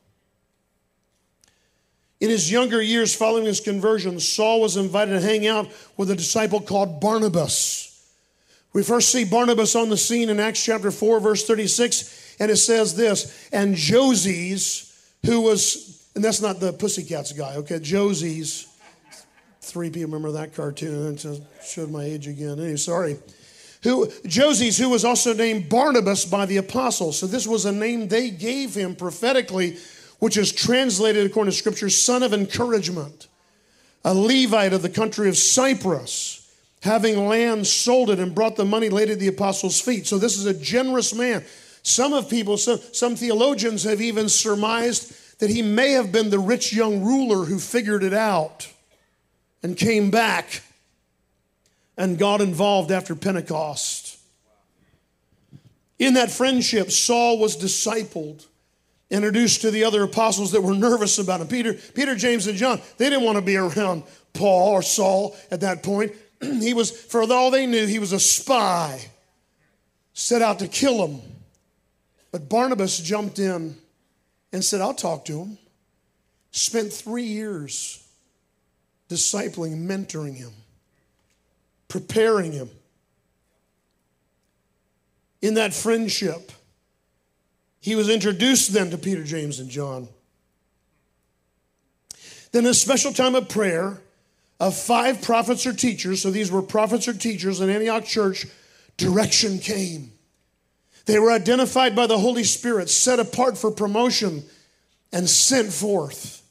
In 2.20 2.30
his 2.30 2.50
younger 2.50 2.82
years 2.82 3.14
following 3.14 3.46
his 3.46 3.60
conversion, 3.60 4.20
Saul 4.20 4.62
was 4.62 4.78
invited 4.78 5.12
to 5.12 5.20
hang 5.20 5.46
out 5.46 5.70
with 5.98 6.10
a 6.10 6.16
disciple 6.16 6.62
called 6.62 7.02
Barnabas. 7.02 7.93
We 8.74 8.82
first 8.82 9.12
see 9.12 9.24
Barnabas 9.24 9.76
on 9.76 9.90
the 9.90 9.98
scene 9.98 10.30
in 10.30 10.40
Acts 10.40 10.64
chapter 10.64 10.90
4, 10.90 11.20
verse 11.20 11.46
36, 11.46 12.38
and 12.40 12.50
it 12.50 12.58
says 12.58 12.96
this 12.96 13.48
And 13.54 13.76
Joses, 13.76 14.92
who 15.24 15.42
was, 15.42 16.08
and 16.16 16.24
that's 16.24 16.42
not 16.42 16.60
the 16.60 16.74
Pussycats 16.74 17.34
guy, 17.34 17.56
okay? 17.58 17.80
Joses, 17.80 18.68
three 19.62 19.92
people 19.92 20.08
remember 20.08 20.32
that 20.32 20.56
cartoon. 20.56 21.18
I 21.24 21.64
showed 21.64 21.92
my 21.92 22.04
age 22.04 22.28
again. 22.28 22.60
Anyway, 22.60 22.76
sorry. 22.78 23.18
Who, 23.84 24.10
Joses, 24.26 24.78
who 24.78 24.90
was 24.90 25.06
also 25.06 25.34
named 25.34 25.70
Barnabas 25.70 26.26
by 26.26 26.46
the 26.46 26.58
apostles. 26.58 27.20
So 27.20 27.28
this 27.28 27.46
was 27.46 27.66
a 27.66 27.72
name 27.72 28.08
they 28.08 28.30
gave 28.30 28.74
him 28.74 28.96
prophetically, 28.96 29.78
which 30.20 30.38
is 30.38 30.52
translated 30.52 31.26
according 31.26 31.52
to 31.52 31.58
scripture, 31.58 31.90
son 31.90 32.24
of 32.24 32.34
encouragement. 32.34 33.28
A 34.06 34.14
Levite 34.14 34.74
of 34.74 34.82
the 34.82 34.90
country 34.90 35.30
of 35.30 35.38
Cyprus 35.38 36.43
having 36.84 37.28
land, 37.30 37.66
sold 37.66 38.10
it, 38.10 38.20
and 38.20 38.36
brought 38.36 38.58
the 38.58 38.66
money 38.66 38.90
laid 38.90 39.10
at 39.10 39.18
the 39.18 39.30
apostles' 39.30 39.80
feet. 39.80 40.06
So 40.06 40.18
this 40.18 40.38
is 40.38 40.46
a 40.46 40.54
generous 40.54 41.16
man. 41.16 41.46
Some 41.82 42.12
of 42.12 42.30
people, 42.30 42.58
some, 42.58 42.78
some 42.92 43.16
theologians 43.16 43.84
have 43.84 44.02
even 44.02 44.28
surmised 44.28 45.40
that 45.40 45.50
he 45.50 45.62
may 45.62 45.92
have 45.92 46.12
been 46.12 46.30
the 46.30 46.40
rich 46.40 46.74
young 46.74 47.02
ruler 47.02 47.46
who 47.46 47.58
figured 47.58 48.04
it 48.04 48.14
out 48.14 48.70
and 49.64 49.78
came 49.78 50.12
back 50.12 50.62
and 51.96 52.18
got 52.18 52.42
involved 52.42 52.92
after 52.92 53.16
Pentecost. 53.16 54.20
In 56.00 56.16
that 56.16 56.32
friendship, 56.32 56.92
Saul 56.92 57.40
was 57.40 57.56
discipled, 57.56 58.46
introduced 59.10 59.62
to 59.62 59.72
the 59.72 59.86
other 59.86 60.04
apostles 60.04 60.52
that 60.52 60.62
were 60.62 60.76
nervous 60.76 61.18
about 61.18 61.40
him. 61.40 61.48
Peter, 61.48 61.76
Peter, 61.94 62.14
James, 62.14 62.46
and 62.48 62.58
John, 62.58 62.82
they 62.98 63.10
didn't 63.10 63.24
want 63.24 63.38
to 63.38 63.42
be 63.42 63.56
around 63.56 64.04
Paul 64.34 64.72
or 64.72 64.82
Saul 64.82 65.38
at 65.50 65.62
that 65.62 65.82
point. 65.82 66.12
he 66.62 66.74
was, 66.74 66.92
for 66.92 67.24
all 67.32 67.52
they 67.52 67.66
knew, 67.66 67.86
he 67.86 68.00
was 68.00 68.12
a 68.12 68.20
spy 68.20 69.00
set 70.14 70.42
out 70.42 70.60
to 70.60 70.68
kill 70.68 71.06
him. 71.06 71.22
But 72.32 72.50
Barnabas 72.50 73.00
jumped 73.00 73.40
in 73.40 73.78
and 74.52 74.64
said, 74.64 74.82
I'll 74.82 74.94
talk 74.94 75.26
to 75.26 75.40
him. 75.40 75.58
Spent 76.52 76.94
three 76.94 77.24
years 77.24 78.04
discipling, 79.10 79.86
mentoring 79.86 80.36
him, 80.36 80.52
preparing 81.88 82.52
him. 82.52 82.70
In 85.42 85.56
that 85.56 85.74
friendship, 85.74 86.52
he 87.80 87.96
was 87.96 88.10
introduced 88.10 88.72
then 88.74 88.92
to 88.92 88.98
Peter, 88.98 89.24
James, 89.24 89.60
and 89.60 89.70
John. 89.70 90.08
Then 92.52 92.66
a 92.66 92.74
special 92.74 93.12
time 93.12 93.36
of 93.36 93.50
prayer, 93.50 94.00
of 94.64 94.78
five 94.78 95.22
prophets 95.22 95.66
or 95.66 95.74
teachers, 95.74 96.22
so 96.22 96.32
these 96.32 96.50
were 96.50 96.62
prophets 96.62 97.10
or 97.10 97.14
teachers 97.14 97.60
in 97.60 97.70
Antioch 97.70 98.06
church, 98.06 98.46
direction 98.96 99.60
came. 99.60 100.14
They 101.06 101.20
were 101.20 101.34
identified 101.34 101.98
by 101.98 102.08
the 102.08 102.18
Holy 102.18 102.46
Spirit, 102.46 102.90
set 102.90 103.20
apart 103.20 103.58
for 103.58 103.72
promotion, 103.72 104.44
and 105.12 105.30
sent 105.30 105.74
forth. 105.74 106.42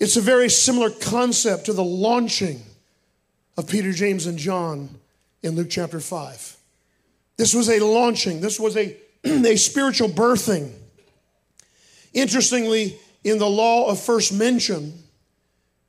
It's 0.00 0.16
a 0.16 0.22
very 0.22 0.48
similar 0.48 0.88
concept 0.88 1.66
to 1.66 1.74
the 1.74 1.84
launching 1.84 2.62
of 3.58 3.68
Peter, 3.68 3.92
James, 3.92 4.24
and 4.24 4.38
John 4.38 4.88
in 5.42 5.54
Luke 5.54 5.68
chapter 5.68 6.00
5. 6.00 6.56
This 7.36 7.54
was 7.54 7.68
a 7.68 7.78
launching, 7.84 8.40
this 8.40 8.58
was 8.58 8.74
a, 8.74 8.96
a 9.24 9.56
spiritual 9.56 10.08
birthing. 10.08 10.72
Interestingly, 12.14 12.98
in 13.22 13.38
the 13.38 13.50
law 13.50 13.90
of 13.90 14.00
first 14.00 14.32
mention, 14.32 14.94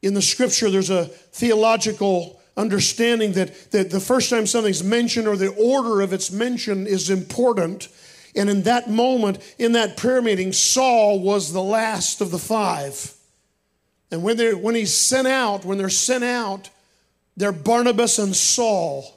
in 0.01 0.13
the 0.13 0.22
scripture, 0.22 0.70
there's 0.70 0.89
a 0.89 1.06
theological 1.06 2.41
understanding 2.56 3.34
that, 3.34 3.72
that 3.72 3.89
the 3.89 4.00
first 4.00 4.29
time 4.29 4.46
something's 4.46 4.84
mentioned 4.84 5.27
or 5.27 5.36
the 5.36 5.53
order 5.53 6.01
of 6.01 6.13
its 6.13 6.32
mention 6.32 6.88
is 6.88 7.10
important. 7.10 7.88
And 8.36 8.50
in 8.50 8.63
that 8.63 8.89
moment, 8.89 9.39
in 9.58 9.74
that 9.74 9.98
prayer 9.98 10.22
meeting, 10.22 10.53
Saul 10.53 11.20
was 11.20 11.51
the 11.51 11.63
last 11.63 12.22
of 12.22 12.32
the 12.32 12.38
five. 12.38 13.13
And 14.12 14.24
when, 14.24 14.38
they're, 14.38 14.58
when 14.58 14.75
he's 14.75 14.96
sent 14.96 15.27
out, 15.27 15.65
when 15.65 15.77
they're 15.77 15.89
sent 15.89 16.24
out, 16.24 16.70
they're 17.38 17.51
Barnabas 17.51 18.20
and 18.20 18.36
Saul. 18.36 19.15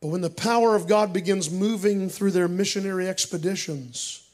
But 0.00 0.08
when 0.08 0.20
the 0.20 0.30
power 0.30 0.76
of 0.76 0.86
God 0.86 1.12
begins 1.12 1.50
moving 1.50 2.08
through 2.08 2.32
their 2.32 2.48
missionary 2.48 3.08
expeditions, 3.08 4.28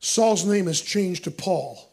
Saul's 0.00 0.44
name 0.44 0.68
is 0.68 0.80
changed 0.80 1.24
to 1.24 1.30
Paul. 1.30 1.85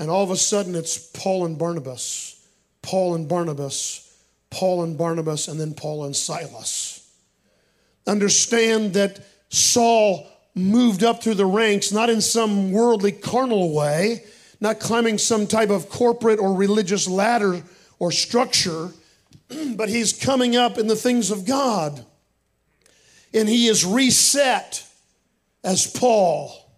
And 0.00 0.08
all 0.08 0.24
of 0.24 0.30
a 0.30 0.36
sudden, 0.36 0.74
it's 0.74 0.96
Paul 0.96 1.44
and 1.44 1.58
Barnabas, 1.58 2.42
Paul 2.80 3.14
and 3.16 3.28
Barnabas, 3.28 4.10
Paul 4.48 4.82
and 4.82 4.96
Barnabas, 4.96 5.46
and 5.46 5.60
then 5.60 5.74
Paul 5.74 6.06
and 6.06 6.16
Silas. 6.16 7.06
Understand 8.06 8.94
that 8.94 9.20
Saul 9.50 10.26
moved 10.54 11.04
up 11.04 11.22
through 11.22 11.34
the 11.34 11.44
ranks, 11.44 11.92
not 11.92 12.08
in 12.08 12.22
some 12.22 12.72
worldly, 12.72 13.12
carnal 13.12 13.74
way, 13.74 14.24
not 14.58 14.80
climbing 14.80 15.18
some 15.18 15.46
type 15.46 15.68
of 15.68 15.90
corporate 15.90 16.38
or 16.38 16.54
religious 16.54 17.06
ladder 17.06 17.62
or 17.98 18.10
structure, 18.10 18.88
but 19.76 19.90
he's 19.90 20.14
coming 20.14 20.56
up 20.56 20.78
in 20.78 20.86
the 20.86 20.96
things 20.96 21.30
of 21.30 21.44
God. 21.44 22.06
And 23.34 23.46
he 23.46 23.66
is 23.66 23.84
reset 23.84 24.82
as 25.62 25.86
Paul. 25.86 26.69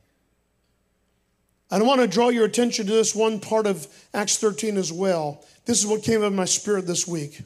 I 1.73 1.87
want 1.87 2.03
to 2.03 2.07
draw 2.07 2.29
your 2.29 2.45
attention 2.45 2.87
to 2.87 2.93
this 2.93 3.15
one 3.15 3.41
part 3.41 3.67
of 3.67 3.87
Acts 4.13 4.37
13 4.37 4.77
as 4.77 4.93
well. 4.93 5.45
This 5.65 5.79
is 5.79 5.87
what 5.87 6.03
came 6.03 6.23
of 6.23 6.33
my 6.33 6.45
spirit 6.45 6.87
this 6.87 7.07
week. 7.09 7.41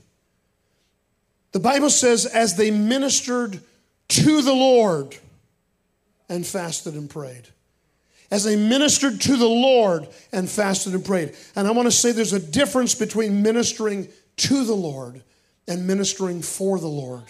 The 1.53 1.61
Bible 1.61 1.91
says, 1.91 2.27
as 2.27 2.57
they 2.57 2.71
ministered 2.71 3.61
to 4.09 4.43
the 4.43 4.53
Lord 4.53 5.17
and 6.29 6.45
fasted 6.45 6.95
and 6.95 7.09
prayed. 7.09 7.49
As 8.31 8.43
they 8.43 8.57
ministered 8.57 9.21
to 9.23 9.37
the 9.37 9.49
Lord 9.49 10.09
and 10.33 10.51
fasted 10.51 10.95
and 10.95 11.05
prayed. 11.05 11.37
And 11.55 11.69
I 11.69 11.71
want 11.71 11.87
to 11.87 11.93
say 11.93 12.11
there's 12.11 12.33
a 12.33 12.41
difference 12.41 12.95
between 12.97 13.43
ministering 13.43 14.09
to 14.39 14.65
the 14.65 14.75
Lord 14.75 15.23
and 15.69 15.87
ministering 15.87 16.43
for 16.43 16.81
the 16.81 16.89
Lord. 16.89 17.25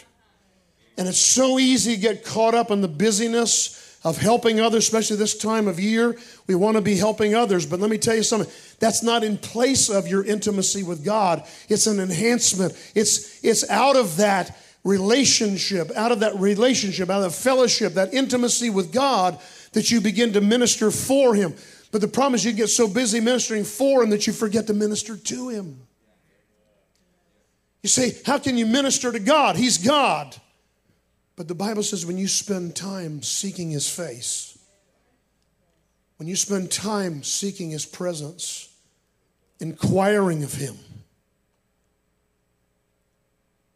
And 0.96 1.06
it's 1.06 1.20
so 1.20 1.58
easy 1.58 1.96
to 1.96 2.00
get 2.00 2.24
caught 2.24 2.54
up 2.54 2.70
in 2.70 2.80
the 2.80 2.88
busyness 2.88 3.85
of 4.06 4.18
helping 4.18 4.60
others, 4.60 4.84
especially 4.84 5.16
this 5.16 5.36
time 5.36 5.66
of 5.66 5.80
year. 5.80 6.16
We 6.46 6.54
want 6.54 6.76
to 6.76 6.80
be 6.80 6.94
helping 6.94 7.34
others. 7.34 7.66
But 7.66 7.80
let 7.80 7.90
me 7.90 7.98
tell 7.98 8.14
you 8.14 8.22
something 8.22 8.48
that's 8.78 9.02
not 9.02 9.24
in 9.24 9.36
place 9.36 9.88
of 9.88 10.06
your 10.06 10.24
intimacy 10.24 10.84
with 10.84 11.04
God, 11.04 11.42
it's 11.68 11.88
an 11.88 11.98
enhancement. 11.98 12.72
It's, 12.94 13.44
it's 13.44 13.68
out 13.68 13.96
of 13.96 14.18
that 14.18 14.56
relationship, 14.84 15.90
out 15.96 16.12
of 16.12 16.20
that 16.20 16.36
relationship, 16.36 17.10
out 17.10 17.24
of 17.24 17.32
that 17.32 17.36
fellowship, 17.36 17.94
that 17.94 18.14
intimacy 18.14 18.70
with 18.70 18.92
God 18.92 19.40
that 19.72 19.90
you 19.90 20.00
begin 20.00 20.34
to 20.34 20.40
minister 20.40 20.92
for 20.92 21.34
Him. 21.34 21.52
But 21.90 22.00
the 22.00 22.06
problem 22.06 22.36
is 22.36 22.44
you 22.44 22.52
get 22.52 22.68
so 22.68 22.86
busy 22.86 23.18
ministering 23.18 23.64
for 23.64 24.04
Him 24.04 24.10
that 24.10 24.28
you 24.28 24.32
forget 24.32 24.68
to 24.68 24.72
minister 24.72 25.16
to 25.16 25.48
Him. 25.48 25.80
You 27.82 27.88
say, 27.88 28.16
How 28.24 28.38
can 28.38 28.56
you 28.56 28.66
minister 28.66 29.10
to 29.10 29.18
God? 29.18 29.56
He's 29.56 29.78
God. 29.78 30.36
But 31.36 31.48
the 31.48 31.54
Bible 31.54 31.82
says 31.82 32.06
when 32.06 32.18
you 32.18 32.28
spend 32.28 32.74
time 32.74 33.22
seeking 33.22 33.70
His 33.70 33.88
face, 33.88 34.58
when 36.16 36.28
you 36.28 36.36
spend 36.36 36.72
time 36.72 37.22
seeking 37.22 37.70
His 37.70 37.84
presence, 37.84 38.74
inquiring 39.60 40.42
of 40.42 40.54
Him. 40.54 40.76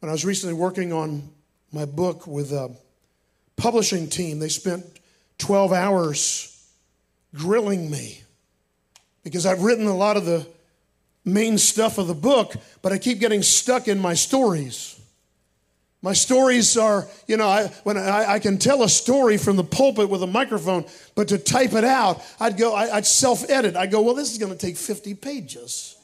When 0.01 0.09
I 0.09 0.13
was 0.13 0.25
recently 0.25 0.55
working 0.55 0.93
on 0.93 1.29
my 1.71 1.85
book 1.85 2.27
with 2.27 2.53
a 2.53 2.75
publishing 3.57 4.09
team, 4.09 4.39
they 4.39 4.49
spent 4.49 4.85
12 5.37 5.73
hours 5.73 6.67
grilling 7.35 7.91
me 7.91 8.23
because 9.23 9.45
I've 9.45 9.63
written 9.63 9.87
a 9.87 9.97
lot 9.97 10.17
of 10.17 10.25
the 10.25 10.47
main 11.25 11.59
stuff 11.59 11.99
of 11.99 12.07
the 12.07 12.15
book, 12.15 12.55
but 12.81 12.93
I 12.93 12.99
keep 12.99 13.21
getting 13.21 13.43
stuck 13.43 13.89
in 13.89 13.99
my 13.99 14.15
stories. 14.15 15.00
My 16.03 16.15
stories 16.15 16.79
are, 16.79 17.07
you 17.27 17.37
know, 17.37 17.47
I, 17.47 17.67
when 17.85 17.99
I, 17.99 18.33
I, 18.33 18.39
can 18.39 18.57
tell 18.57 18.83
a 18.83 18.89
story 18.89 19.37
from 19.37 19.57
the 19.57 19.65
pulpit 19.65 20.09
with 20.09 20.23
a 20.23 20.27
microphone, 20.27 20.87
but 21.15 21.29
to 21.29 21.37
type 21.37 21.75
it 21.75 21.85
out, 21.85 22.23
I'd 22.41 22.57
go, 22.57 22.75
I, 22.75 22.95
would 22.95 23.05
self-edit. 23.05 23.77
I'd 23.77 23.91
go, 23.91 24.01
well, 24.01 24.15
this 24.15 24.33
is 24.33 24.39
going 24.39 24.53
to 24.53 24.59
take 24.59 24.79
50 24.79 25.15
pages. 25.15 25.97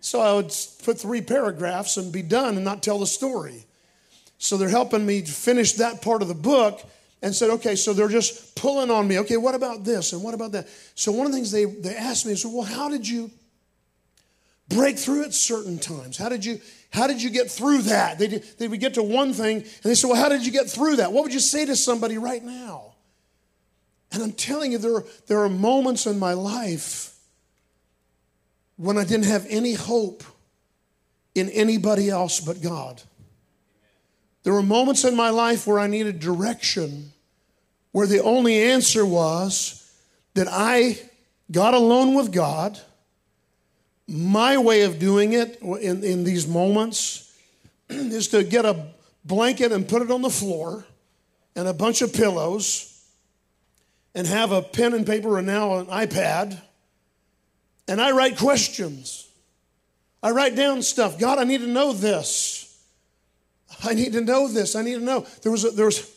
So 0.00 0.20
I 0.20 0.32
would 0.32 0.52
put 0.84 0.98
three 0.98 1.20
paragraphs 1.20 1.96
and 1.96 2.12
be 2.12 2.22
done 2.22 2.56
and 2.56 2.64
not 2.64 2.82
tell 2.82 2.98
the 2.98 3.06
story. 3.06 3.64
So 4.38 4.56
they're 4.56 4.68
helping 4.68 5.06
me 5.06 5.20
finish 5.20 5.74
that 5.74 6.02
part 6.02 6.22
of 6.22 6.26
the 6.26 6.34
book 6.34 6.82
and 7.22 7.32
said, 7.32 7.50
okay, 7.50 7.76
so 7.76 7.92
they're 7.92 8.08
just 8.08 8.56
pulling 8.56 8.90
on 8.90 9.06
me. 9.06 9.20
Okay, 9.20 9.36
what 9.36 9.54
about 9.54 9.84
this 9.84 10.12
and 10.12 10.24
what 10.24 10.34
about 10.34 10.50
that? 10.52 10.68
So 10.96 11.12
one 11.12 11.26
of 11.26 11.32
the 11.32 11.38
things 11.38 11.52
they, 11.52 11.66
they 11.66 11.94
asked 11.94 12.26
me 12.26 12.32
is, 12.32 12.44
well, 12.44 12.64
how 12.64 12.88
did 12.88 13.06
you 13.06 13.30
break 14.68 14.98
through 14.98 15.22
at 15.22 15.32
certain 15.32 15.78
times? 15.78 16.16
How 16.16 16.28
did 16.28 16.44
you 16.44 16.60
how 16.92 17.06
did 17.06 17.22
you 17.22 17.30
get 17.30 17.50
through 17.50 17.82
that? 17.82 18.18
They, 18.18 18.26
they 18.26 18.68
would 18.68 18.80
get 18.80 18.94
to 18.94 19.02
one 19.02 19.32
thing 19.32 19.58
and 19.58 19.82
they 19.82 19.94
said, 19.94 20.08
well, 20.08 20.20
how 20.20 20.28
did 20.28 20.44
you 20.44 20.52
get 20.52 20.68
through 20.68 20.96
that? 20.96 21.12
What 21.12 21.24
would 21.24 21.32
you 21.32 21.40
say 21.40 21.64
to 21.64 21.74
somebody 21.74 22.18
right 22.18 22.42
now? 22.42 22.92
And 24.12 24.22
I'm 24.22 24.32
telling 24.32 24.72
you, 24.72 24.78
there 24.78 25.02
there 25.26 25.40
are 25.40 25.48
moments 25.48 26.06
in 26.06 26.18
my 26.18 26.34
life 26.34 27.14
when 28.76 28.98
I 28.98 29.04
didn't 29.04 29.24
have 29.24 29.46
any 29.48 29.72
hope 29.72 30.22
in 31.34 31.48
anybody 31.48 32.10
else 32.10 32.38
but 32.38 32.60
God. 32.60 33.00
There 34.42 34.52
were 34.52 34.62
moments 34.62 35.04
in 35.04 35.16
my 35.16 35.30
life 35.30 35.66
where 35.66 35.78
I 35.78 35.86
needed 35.86 36.20
direction, 36.20 37.12
where 37.92 38.06
the 38.06 38.22
only 38.22 38.62
answer 38.62 39.06
was 39.06 39.90
that 40.34 40.48
I 40.50 40.98
got 41.50 41.72
alone 41.72 42.14
with 42.14 42.32
God. 42.32 42.78
My 44.12 44.58
way 44.58 44.82
of 44.82 44.98
doing 44.98 45.32
it 45.32 45.58
in, 45.62 46.04
in 46.04 46.22
these 46.22 46.46
moments 46.46 47.34
is 47.88 48.28
to 48.28 48.44
get 48.44 48.66
a 48.66 48.88
blanket 49.24 49.72
and 49.72 49.88
put 49.88 50.02
it 50.02 50.10
on 50.10 50.20
the 50.20 50.28
floor 50.28 50.84
and 51.56 51.66
a 51.66 51.72
bunch 51.72 52.02
of 52.02 52.12
pillows 52.12 53.02
and 54.14 54.26
have 54.26 54.52
a 54.52 54.60
pen 54.60 54.92
and 54.92 55.06
paper 55.06 55.38
and 55.38 55.46
now 55.46 55.78
an 55.78 55.86
iPad 55.86 56.60
and 57.88 58.02
I 58.02 58.10
write 58.12 58.36
questions. 58.36 59.28
I 60.22 60.30
write 60.30 60.56
down 60.56 60.82
stuff. 60.82 61.18
God, 61.18 61.38
I 61.38 61.44
need 61.44 61.62
to 61.62 61.66
know 61.66 61.94
this. 61.94 62.78
I 63.82 63.94
need 63.94 64.12
to 64.12 64.20
know 64.20 64.46
this. 64.46 64.76
I 64.76 64.82
need 64.82 64.94
to 64.94 65.04
know. 65.04 65.26
There 65.42 65.50
was, 65.50 65.64
a, 65.64 65.70
there 65.70 65.86
was, 65.86 66.10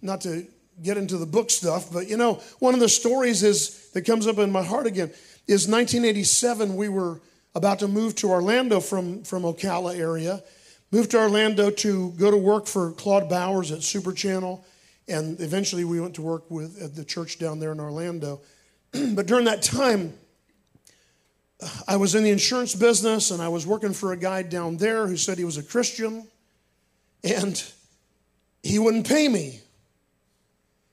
not 0.00 0.20
to 0.20 0.46
get 0.82 0.96
into 0.96 1.18
the 1.18 1.26
book 1.26 1.50
stuff, 1.50 1.92
but 1.92 2.08
you 2.08 2.16
know, 2.16 2.34
one 2.60 2.74
of 2.74 2.80
the 2.80 2.88
stories 2.88 3.42
is 3.42 3.90
that 3.90 4.02
comes 4.02 4.28
up 4.28 4.38
in 4.38 4.52
my 4.52 4.62
heart 4.62 4.86
again 4.86 5.12
is 5.46 5.68
1987. 5.68 6.76
We 6.76 6.88
were 6.88 7.20
about 7.54 7.78
to 7.80 7.88
move 7.88 8.14
to 8.16 8.30
Orlando 8.30 8.80
from 8.80 9.22
from 9.24 9.42
Ocala 9.42 9.96
area, 9.98 10.42
moved 10.90 11.12
to 11.12 11.18
Orlando 11.18 11.70
to 11.70 12.10
go 12.12 12.30
to 12.30 12.36
work 12.36 12.66
for 12.66 12.92
Claude 12.92 13.28
Bowers 13.28 13.70
at 13.72 13.82
Super 13.82 14.12
Channel, 14.12 14.64
and 15.08 15.40
eventually 15.40 15.84
we 15.84 16.00
went 16.00 16.14
to 16.14 16.22
work 16.22 16.50
with 16.50 16.80
at 16.82 16.94
the 16.94 17.04
church 17.04 17.38
down 17.38 17.60
there 17.60 17.72
in 17.72 17.80
Orlando. 17.80 18.40
but 19.14 19.26
during 19.26 19.44
that 19.44 19.62
time, 19.62 20.14
I 21.86 21.96
was 21.96 22.14
in 22.14 22.24
the 22.24 22.30
insurance 22.30 22.74
business 22.74 23.30
and 23.30 23.42
I 23.42 23.48
was 23.48 23.66
working 23.66 23.92
for 23.92 24.12
a 24.12 24.16
guy 24.16 24.42
down 24.42 24.76
there 24.76 25.06
who 25.06 25.16
said 25.16 25.38
he 25.38 25.44
was 25.44 25.56
a 25.56 25.62
Christian 25.62 26.26
and 27.22 27.62
he 28.62 28.78
wouldn't 28.78 29.06
pay 29.06 29.28
me. 29.28 29.60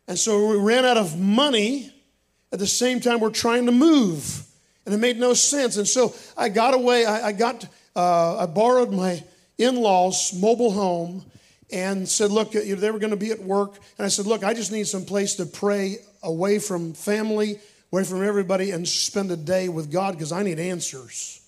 And 0.08 0.18
so 0.18 0.48
we 0.48 0.58
ran 0.58 0.86
out 0.86 0.98
of 0.98 1.20
money 1.20 1.92
at 2.52 2.60
the 2.60 2.68
same 2.68 3.00
time 3.00 3.20
we're 3.20 3.30
trying 3.30 3.66
to 3.66 3.72
move. 3.72 4.46
And 4.86 4.96
it 4.96 4.98
made 4.98 5.18
no 5.18 5.34
sense. 5.34 5.78
And 5.78 5.88
so 5.88 6.14
I 6.36 6.50
got 6.50 6.74
away, 6.74 7.06
I, 7.06 7.28
I 7.28 7.32
got, 7.32 7.66
uh, 7.96 8.38
I 8.38 8.46
borrowed 8.48 8.92
my 8.92 9.24
in 9.58 9.76
law's 9.76 10.34
mobile 10.34 10.72
home 10.72 11.24
and 11.72 12.10
said, 12.10 12.32
Look, 12.32 12.52
they 12.52 12.92
were 12.92 13.00
going 13.00 13.12
to 13.12 13.16
be 13.16 13.32
at 13.32 13.40
work. 13.40 13.76
And 13.98 14.06
I 14.06 14.10
said, 14.10 14.26
Look, 14.26 14.44
I 14.44 14.54
just 14.54 14.72
need 14.72 14.88
some 14.88 15.06
place 15.06 15.36
to 15.36 15.46
pray 15.46 15.98
away 16.24 16.60
from 16.60 16.94
family 16.94 17.60
away 17.92 18.04
from 18.04 18.24
everybody 18.24 18.72
and 18.72 18.88
spend 18.88 19.32
a 19.32 19.38
day 19.38 19.68
with 19.70 19.92
God 19.92 20.14
because 20.14 20.32
I 20.32 20.44
need 20.44 20.60
answers. 20.60 21.42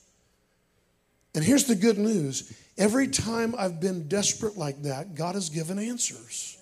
And 1.35 1.43
here's 1.43 1.65
the 1.65 1.75
good 1.75 1.97
news 1.97 2.53
every 2.77 3.07
time 3.07 3.55
I've 3.57 3.79
been 3.79 4.07
desperate 4.07 4.57
like 4.57 4.83
that, 4.83 5.15
God 5.15 5.35
has 5.35 5.49
given 5.49 5.79
answers. 5.79 6.57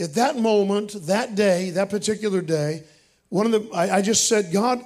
At 0.00 0.14
that 0.14 0.38
moment, 0.38 1.06
that 1.06 1.34
day, 1.34 1.70
that 1.70 1.90
particular 1.90 2.40
day, 2.40 2.84
one 3.28 3.46
of 3.46 3.52
the 3.52 3.70
I, 3.76 3.98
I 3.98 4.02
just 4.02 4.28
said, 4.28 4.50
God, 4.52 4.82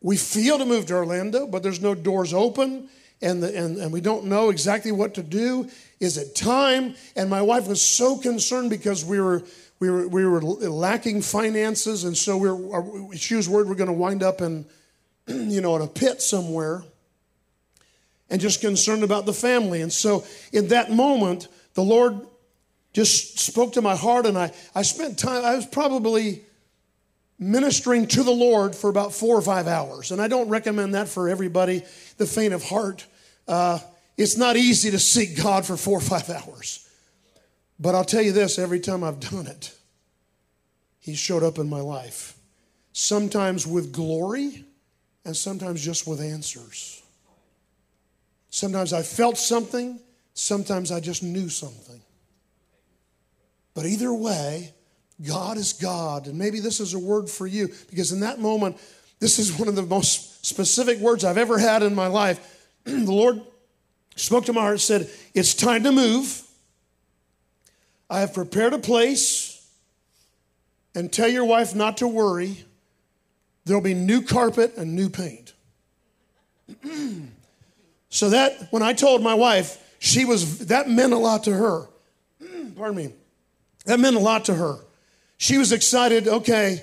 we 0.00 0.16
feel 0.16 0.58
to 0.58 0.64
move 0.64 0.86
to 0.86 0.94
Orlando, 0.94 1.46
but 1.46 1.62
there's 1.62 1.80
no 1.80 1.94
doors 1.94 2.32
open, 2.32 2.88
and, 3.20 3.42
the, 3.42 3.56
and, 3.56 3.78
and 3.78 3.92
we 3.92 4.00
don't 4.00 4.26
know 4.26 4.50
exactly 4.50 4.92
what 4.92 5.14
to 5.14 5.22
do. 5.22 5.68
Is 5.98 6.18
it 6.18 6.34
time? 6.34 6.94
And 7.16 7.28
my 7.28 7.42
wife 7.42 7.66
was 7.66 7.82
so 7.82 8.16
concerned 8.16 8.70
because 8.70 9.04
we 9.04 9.20
were 9.20 9.42
we 9.80 9.90
were, 9.90 10.08
we 10.08 10.24
were 10.24 10.40
lacking 10.40 11.20
finances, 11.20 12.04
and 12.04 12.16
so 12.16 12.36
we 12.36 12.50
were, 12.50 13.14
she 13.16 13.34
was 13.34 13.48
worried 13.48 13.68
we're 13.68 13.74
going 13.74 13.88
to 13.88 13.92
wind 13.92 14.22
up 14.22 14.40
in, 14.40 14.64
you 15.26 15.60
know, 15.60 15.74
in 15.76 15.82
a 15.82 15.86
pit 15.86 16.22
somewhere, 16.22 16.84
and 18.30 18.40
just 18.40 18.60
concerned 18.60 19.02
about 19.02 19.26
the 19.26 19.32
family. 19.32 19.82
And 19.82 19.92
so 19.92 20.24
in 20.52 20.68
that 20.68 20.92
moment, 20.92 21.48
the 21.74 21.82
Lord 21.82 22.20
just 22.94 23.40
spoke 23.40 23.74
to 23.74 23.82
my 23.82 23.96
heart, 23.96 24.24
and 24.24 24.38
I, 24.38 24.52
I 24.74 24.82
spent 24.82 25.18
time, 25.18 25.44
I 25.44 25.56
was 25.56 25.66
probably 25.66 26.42
ministering 27.38 28.06
to 28.06 28.22
the 28.22 28.30
Lord 28.30 28.74
for 28.74 28.88
about 28.88 29.12
four 29.12 29.36
or 29.36 29.42
five 29.42 29.66
hours. 29.66 30.12
And 30.12 30.22
I 30.22 30.28
don't 30.28 30.48
recommend 30.48 30.94
that 30.94 31.08
for 31.08 31.28
everybody, 31.28 31.82
the 32.16 32.26
faint 32.26 32.54
of 32.54 32.62
heart. 32.62 33.04
Uh, 33.46 33.80
it's 34.16 34.38
not 34.38 34.56
easy 34.56 34.92
to 34.92 34.98
seek 34.98 35.42
God 35.42 35.66
for 35.66 35.76
four 35.76 35.98
or 35.98 36.00
five 36.00 36.30
hours. 36.30 36.88
But 37.80 37.96
I'll 37.96 38.04
tell 38.04 38.22
you 38.22 38.32
this 38.32 38.58
every 38.58 38.78
time 38.78 39.02
I've 39.02 39.18
done 39.18 39.48
it, 39.48 39.76
He 41.00 41.14
showed 41.14 41.42
up 41.42 41.58
in 41.58 41.68
my 41.68 41.80
life. 41.80 42.38
Sometimes 42.92 43.66
with 43.66 43.92
glory, 43.92 44.64
and 45.24 45.36
sometimes 45.36 45.84
just 45.84 46.06
with 46.06 46.20
answers. 46.20 47.02
Sometimes 48.50 48.92
I 48.92 49.02
felt 49.02 49.36
something, 49.36 49.98
sometimes 50.34 50.92
I 50.92 51.00
just 51.00 51.24
knew 51.24 51.48
something. 51.48 52.00
But 53.74 53.86
either 53.86 54.12
way, 54.14 54.72
God 55.26 55.56
is 55.56 55.72
God. 55.72 56.26
And 56.26 56.38
maybe 56.38 56.60
this 56.60 56.80
is 56.80 56.94
a 56.94 56.98
word 56.98 57.28
for 57.28 57.46
you 57.46 57.68
because 57.90 58.12
in 58.12 58.20
that 58.20 58.40
moment, 58.40 58.78
this 59.20 59.38
is 59.38 59.58
one 59.58 59.68
of 59.68 59.76
the 59.76 59.82
most 59.82 60.44
specific 60.44 60.98
words 60.98 61.24
I've 61.24 61.38
ever 61.38 61.58
had 61.58 61.82
in 61.82 61.94
my 61.94 62.06
life. 62.06 62.68
the 62.84 63.12
Lord 63.12 63.40
spoke 64.16 64.46
to 64.46 64.52
my 64.52 64.60
heart 64.60 64.72
and 64.72 64.80
said, 64.80 65.10
It's 65.34 65.54
time 65.54 65.82
to 65.84 65.92
move. 65.92 66.42
I 68.10 68.20
have 68.20 68.34
prepared 68.34 68.74
a 68.74 68.78
place, 68.78 69.66
and 70.94 71.12
tell 71.12 71.28
your 71.28 71.44
wife 71.44 71.74
not 71.74 71.96
to 71.98 72.08
worry. 72.08 72.64
There'll 73.64 73.82
be 73.82 73.94
new 73.94 74.22
carpet 74.22 74.76
and 74.76 74.94
new 74.94 75.08
paint. 75.08 75.54
so 78.10 78.30
that 78.30 78.68
when 78.70 78.82
I 78.82 78.92
told 78.92 79.22
my 79.22 79.34
wife, 79.34 79.80
she 79.98 80.24
was 80.24 80.66
that 80.66 80.88
meant 80.88 81.12
a 81.12 81.18
lot 81.18 81.44
to 81.44 81.52
her. 81.52 81.88
Pardon 82.76 82.96
me. 82.96 83.12
That 83.84 84.00
meant 84.00 84.16
a 84.16 84.20
lot 84.20 84.46
to 84.46 84.54
her. 84.54 84.78
She 85.36 85.58
was 85.58 85.72
excited, 85.72 86.26
okay, 86.26 86.82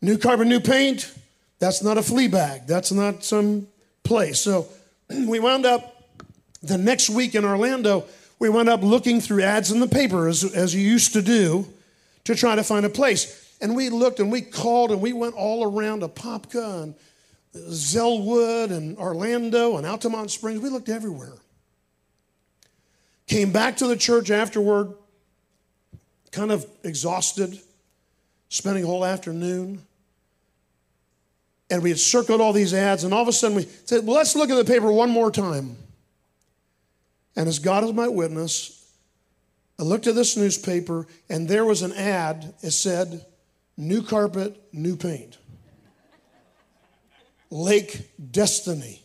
new 0.00 0.18
carpet, 0.18 0.46
new 0.46 0.60
paint. 0.60 1.12
That's 1.58 1.82
not 1.82 1.98
a 1.98 2.02
flea 2.02 2.28
bag. 2.28 2.66
That's 2.66 2.92
not 2.92 3.24
some 3.24 3.66
place. 4.04 4.40
So 4.40 4.68
we 5.08 5.40
wound 5.40 5.66
up 5.66 5.96
the 6.62 6.78
next 6.78 7.10
week 7.10 7.34
in 7.34 7.44
Orlando 7.44 8.06
we 8.40 8.48
went 8.48 8.70
up 8.70 8.82
looking 8.82 9.20
through 9.20 9.42
ads 9.42 9.70
in 9.70 9.78
the 9.80 9.86
paper, 9.86 10.26
as, 10.26 10.42
as 10.42 10.74
you 10.74 10.80
used 10.80 11.12
to 11.12 11.22
do, 11.22 11.68
to 12.24 12.34
try 12.34 12.56
to 12.56 12.64
find 12.64 12.84
a 12.84 12.88
place. 12.88 13.54
And 13.60 13.76
we 13.76 13.90
looked 13.90 14.18
and 14.18 14.32
we 14.32 14.40
called 14.40 14.90
and 14.90 15.00
we 15.00 15.12
went 15.12 15.34
all 15.34 15.62
around 15.62 16.02
Apopka 16.02 16.82
and 16.82 16.94
Zellwood 17.54 18.70
and 18.70 18.96
Orlando 18.96 19.76
and 19.76 19.86
Altamonte 19.86 20.30
Springs. 20.30 20.60
We 20.60 20.70
looked 20.70 20.88
everywhere. 20.88 21.34
Came 23.26 23.52
back 23.52 23.76
to 23.76 23.86
the 23.86 23.96
church 23.96 24.30
afterward, 24.30 24.94
kind 26.30 26.52
of 26.52 26.66
exhausted, 26.84 27.58
spending 28.48 28.84
a 28.84 28.86
whole 28.86 29.04
afternoon. 29.04 29.82
And 31.70 31.82
we 31.82 31.90
had 31.90 32.00
circled 32.00 32.40
all 32.40 32.52
these 32.52 32.74
ads, 32.74 33.04
and 33.04 33.14
all 33.14 33.22
of 33.22 33.28
a 33.28 33.32
sudden 33.32 33.56
we 33.56 33.68
said, 33.84 34.06
Well, 34.06 34.16
let's 34.16 34.34
look 34.34 34.50
at 34.50 34.56
the 34.56 34.64
paper 34.64 34.90
one 34.90 35.10
more 35.10 35.30
time. 35.30 35.76
And 37.36 37.48
as 37.48 37.58
God 37.58 37.84
is 37.84 37.92
my 37.92 38.08
witness, 38.08 38.80
I 39.78 39.82
looked 39.82 40.06
at 40.06 40.14
this 40.14 40.36
newspaper 40.36 41.06
and 41.30 41.48
there 41.48 41.64
was 41.64 41.80
an 41.80 41.92
ad. 41.92 42.52
It 42.62 42.72
said, 42.72 43.24
New 43.78 44.02
carpet, 44.02 44.60
new 44.74 44.94
paint. 44.94 45.38
Lake 47.50 48.10
Destiny. 48.30 48.99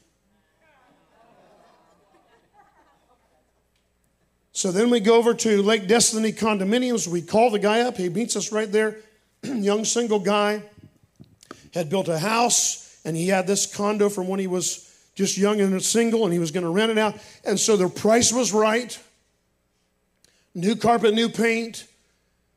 So 4.56 4.72
then 4.72 4.89
we 4.89 5.02
go 5.02 5.18
over 5.18 5.34
to 5.34 5.62
Lake 5.62 5.86
Destiny 5.86 6.32
condominiums. 6.32 7.10
We 7.10 7.22
call 7.22 7.50
the 7.50 7.60
guy 7.60 7.82
up. 7.82 7.98
He 7.98 8.08
meets 8.08 8.38
us 8.38 8.54
right 8.54 8.72
there. 8.72 8.96
Young 9.44 9.84
single 9.84 10.18
guy 10.18 10.63
had 11.74 11.89
built 11.89 12.08
a 12.08 12.18
house 12.18 12.98
and 13.04 13.18
he 13.18 13.28
had 13.28 13.48
this 13.48 13.65
condo 13.65 14.08
from 14.08 14.30
when 14.30 14.39
he 14.39 14.48
was 14.48 14.89
just 15.13 15.38
young 15.38 15.60
and 15.60 15.82
single, 15.84 16.24
and 16.24 16.32
he 16.34 16.39
was 16.39 16.52
going 16.52 16.63
to 16.63 16.70
rent 16.70 16.89
it 16.89 16.98
out. 16.98 17.18
And 17.44 17.60
so 17.60 17.76
the 17.76 17.89
price 17.89 18.32
was 18.34 18.54
right. 18.54 18.98
New 20.54 20.76
carpet, 20.78 21.13
new 21.13 21.30
paint, 21.30 21.86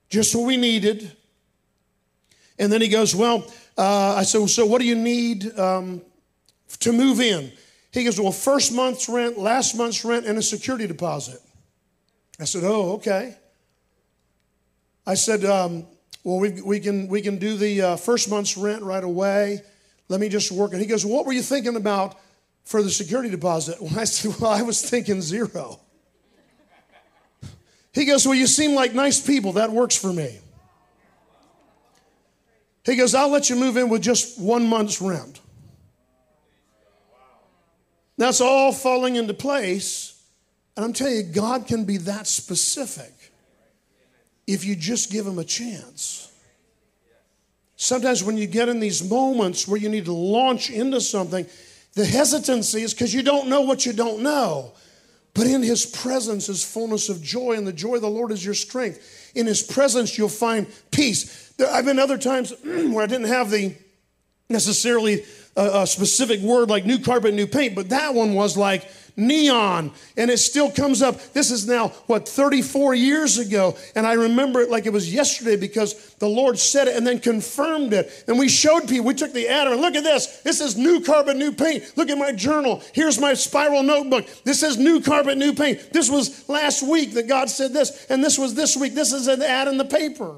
just 0.08 0.34
what 0.34 0.46
we 0.46 0.56
needed. 0.56 1.10
And 2.60 2.72
then 2.72 2.80
he 2.80 2.88
goes, 2.88 3.14
Well, 3.14 3.44
uh, 3.76 4.14
I 4.16 4.22
said, 4.22 4.38
well, 4.38 4.48
So 4.48 4.66
what 4.66 4.80
do 4.80 4.86
you 4.86 4.94
need 4.94 5.58
um, 5.58 6.00
to 6.80 6.92
move 6.92 7.20
in? 7.20 7.52
He 7.90 8.04
goes, 8.04 8.20
Well, 8.20 8.32
first 8.32 8.72
month's 8.72 9.08
rent, 9.08 9.36
last 9.36 9.74
month's 9.74 10.04
rent, 10.04 10.26
and 10.26 10.38
a 10.38 10.42
security 10.42 10.86
deposit. 10.86 11.40
I 12.38 12.44
said, 12.44 12.64
Oh, 12.64 12.92
okay. 12.94 13.36
I 15.06 15.14
said, 15.14 15.44
um, 15.44 15.86
Well, 16.24 16.38
we, 16.38 16.60
we, 16.62 16.80
can, 16.80 17.08
we 17.08 17.20
can 17.20 17.38
do 17.38 17.56
the 17.56 17.82
uh, 17.82 17.96
first 17.96 18.30
month's 18.30 18.56
rent 18.56 18.82
right 18.82 19.02
away. 19.04 19.62
Let 20.08 20.20
me 20.20 20.28
just 20.28 20.50
work. 20.52 20.72
And 20.72 20.80
he 20.80 20.86
goes, 20.86 21.04
What 21.04 21.26
were 21.26 21.32
you 21.32 21.42
thinking 21.42 21.76
about 21.76 22.16
for 22.64 22.82
the 22.82 22.90
security 22.90 23.30
deposit? 23.30 23.80
Well, 23.80 23.92
I 23.98 24.04
said, 24.04 24.40
Well, 24.40 24.50
I 24.50 24.62
was 24.62 24.88
thinking 24.88 25.20
zero. 25.20 25.80
He 27.92 28.04
goes, 28.04 28.26
Well, 28.26 28.34
you 28.34 28.46
seem 28.46 28.74
like 28.74 28.94
nice 28.94 29.20
people. 29.20 29.54
That 29.54 29.70
works 29.70 29.96
for 29.96 30.12
me. 30.12 30.38
He 32.84 32.96
goes, 32.96 33.14
I'll 33.14 33.28
let 33.28 33.50
you 33.50 33.56
move 33.56 33.76
in 33.76 33.90
with 33.90 34.00
just 34.00 34.40
one 34.40 34.66
month's 34.66 35.02
rent. 35.02 35.40
That's 38.16 38.40
all 38.40 38.72
falling 38.72 39.16
into 39.16 39.34
place. 39.34 40.17
And 40.78 40.84
I'm 40.84 40.92
telling 40.92 41.16
you, 41.16 41.22
God 41.24 41.66
can 41.66 41.84
be 41.84 41.96
that 41.96 42.28
specific 42.28 43.12
if 44.46 44.64
you 44.64 44.76
just 44.76 45.10
give 45.10 45.26
Him 45.26 45.40
a 45.40 45.44
chance. 45.44 46.30
Sometimes 47.74 48.22
when 48.22 48.36
you 48.36 48.46
get 48.46 48.68
in 48.68 48.78
these 48.78 49.02
moments 49.02 49.66
where 49.66 49.80
you 49.80 49.88
need 49.88 50.04
to 50.04 50.12
launch 50.12 50.70
into 50.70 51.00
something, 51.00 51.46
the 51.94 52.04
hesitancy 52.04 52.82
is 52.82 52.94
because 52.94 53.12
you 53.12 53.24
don't 53.24 53.48
know 53.48 53.62
what 53.62 53.86
you 53.86 53.92
don't 53.92 54.22
know. 54.22 54.72
But 55.34 55.48
in 55.48 55.64
His 55.64 55.84
presence 55.84 56.48
is 56.48 56.62
fullness 56.62 57.08
of 57.08 57.24
joy, 57.24 57.54
and 57.54 57.66
the 57.66 57.72
joy 57.72 57.96
of 57.96 58.02
the 58.02 58.08
Lord 58.08 58.30
is 58.30 58.44
your 58.44 58.54
strength. 58.54 59.32
In 59.34 59.46
His 59.46 59.64
presence, 59.64 60.16
you'll 60.16 60.28
find 60.28 60.68
peace. 60.92 61.50
There, 61.56 61.68
I've 61.68 61.86
been 61.86 61.98
other 61.98 62.18
times 62.18 62.52
where 62.62 63.02
I 63.02 63.08
didn't 63.08 63.26
have 63.26 63.50
the 63.50 63.74
necessarily 64.48 65.24
a, 65.58 65.82
a 65.82 65.86
specific 65.86 66.40
word 66.40 66.70
like 66.70 66.86
new 66.86 66.98
carpet, 66.98 67.34
new 67.34 67.46
paint, 67.46 67.74
but 67.74 67.90
that 67.90 68.14
one 68.14 68.34
was 68.34 68.56
like 68.56 68.88
neon 69.18 69.90
and 70.16 70.30
it 70.30 70.38
still 70.38 70.70
comes 70.70 71.02
up. 71.02 71.20
This 71.32 71.50
is 71.50 71.66
now 71.66 71.88
what 72.06 72.28
34 72.28 72.94
years 72.94 73.38
ago 73.38 73.76
and 73.96 74.06
i 74.06 74.12
remember 74.12 74.60
it 74.60 74.70
like 74.70 74.86
it 74.86 74.92
was 74.92 75.12
yesterday 75.12 75.56
because 75.56 76.14
the 76.16 76.28
lord 76.28 76.56
said 76.56 76.86
it 76.86 76.96
and 76.96 77.06
then 77.06 77.18
confirmed 77.18 77.92
it. 77.92 78.24
And 78.28 78.38
we 78.38 78.48
showed 78.48 78.88
people 78.88 79.06
we 79.06 79.14
took 79.14 79.32
the 79.32 79.48
ad 79.48 79.66
and 79.66 79.80
look 79.80 79.96
at 79.96 80.04
this. 80.04 80.40
This 80.42 80.60
is 80.60 80.76
new 80.76 81.00
carpet 81.00 81.36
new 81.36 81.52
paint. 81.52 81.92
Look 81.96 82.10
at 82.10 82.18
my 82.18 82.32
journal. 82.32 82.80
Here's 82.94 83.20
my 83.20 83.34
spiral 83.34 83.82
notebook. 83.82 84.26
This 84.44 84.62
is 84.62 84.78
new 84.78 85.00
carpet 85.00 85.36
new 85.36 85.52
paint. 85.52 85.92
This 85.92 86.08
was 86.08 86.48
last 86.48 86.82
week 86.82 87.14
that 87.14 87.26
god 87.26 87.50
said 87.50 87.72
this 87.72 88.06
and 88.08 88.22
this 88.22 88.38
was 88.38 88.54
this 88.54 88.76
week. 88.76 88.94
This 88.94 89.12
is 89.12 89.26
an 89.26 89.42
ad 89.42 89.66
in 89.66 89.78
the 89.78 89.84
paper 89.84 90.36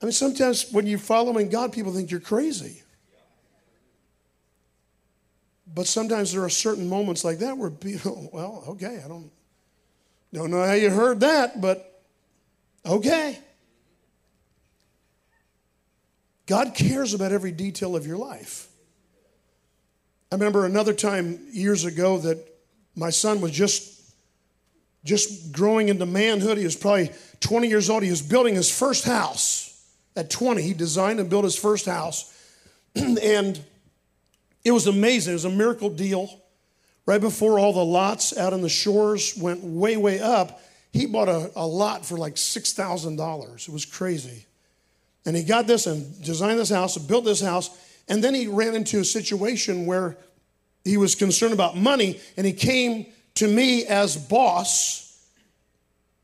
I 0.00 0.04
mean, 0.04 0.12
sometimes 0.12 0.70
when 0.72 0.86
you're 0.86 0.98
following 0.98 1.48
God, 1.48 1.72
people 1.72 1.92
think 1.92 2.10
you're 2.10 2.20
crazy. 2.20 2.82
But 5.72 5.86
sometimes 5.86 6.32
there 6.32 6.42
are 6.42 6.48
certain 6.48 6.88
moments 6.88 7.24
like 7.24 7.38
that 7.38 7.56
where 7.56 7.70
people, 7.70 8.30
well, 8.32 8.64
okay, 8.68 9.00
I 9.04 9.08
don't, 9.08 9.30
don't 10.32 10.50
know 10.50 10.62
how 10.62 10.72
you 10.72 10.90
heard 10.90 11.20
that, 11.20 11.60
but 11.60 12.02
okay. 12.84 13.38
God 16.46 16.74
cares 16.74 17.12
about 17.14 17.32
every 17.32 17.52
detail 17.52 17.96
of 17.96 18.06
your 18.06 18.16
life. 18.16 18.68
I 20.30 20.34
remember 20.34 20.64
another 20.66 20.92
time 20.92 21.40
years 21.50 21.84
ago 21.84 22.18
that 22.18 22.38
my 22.94 23.10
son 23.10 23.40
was 23.40 23.52
just 23.52 23.96
just 25.04 25.52
growing 25.52 25.88
into 25.88 26.04
manhood. 26.04 26.58
He 26.58 26.64
was 26.64 26.74
probably 26.74 27.10
20 27.38 27.68
years 27.68 27.88
old. 27.88 28.02
He 28.02 28.10
was 28.10 28.22
building 28.22 28.56
his 28.56 28.76
first 28.76 29.04
house. 29.04 29.65
At 30.16 30.30
20, 30.30 30.62
he 30.62 30.72
designed 30.72 31.20
and 31.20 31.28
built 31.28 31.44
his 31.44 31.56
first 31.56 31.86
house. 31.86 32.32
and 32.94 33.62
it 34.64 34.72
was 34.72 34.86
amazing. 34.86 35.32
It 35.32 35.34
was 35.34 35.44
a 35.44 35.50
miracle 35.50 35.90
deal. 35.90 36.42
Right 37.04 37.20
before 37.20 37.58
all 37.58 37.72
the 37.72 37.84
lots 37.84 38.36
out 38.36 38.52
on 38.52 38.62
the 38.62 38.68
shores 38.68 39.36
went 39.36 39.62
way, 39.62 39.96
way 39.96 40.18
up, 40.18 40.60
he 40.92 41.06
bought 41.06 41.28
a, 41.28 41.52
a 41.54 41.66
lot 41.66 42.04
for 42.04 42.16
like 42.16 42.34
$6,000. 42.34 43.68
It 43.68 43.72
was 43.72 43.84
crazy. 43.84 44.46
And 45.24 45.36
he 45.36 45.44
got 45.44 45.66
this 45.66 45.86
and 45.86 46.20
designed 46.22 46.58
this 46.58 46.70
house 46.70 46.96
and 46.96 47.06
built 47.06 47.24
this 47.24 47.40
house. 47.40 47.70
And 48.08 48.24
then 48.24 48.34
he 48.34 48.46
ran 48.46 48.74
into 48.74 49.00
a 49.00 49.04
situation 49.04 49.86
where 49.86 50.16
he 50.84 50.96
was 50.96 51.14
concerned 51.14 51.52
about 51.52 51.76
money 51.76 52.20
and 52.36 52.46
he 52.46 52.52
came 52.52 53.06
to 53.34 53.46
me 53.46 53.84
as 53.86 54.16
boss 54.16 55.26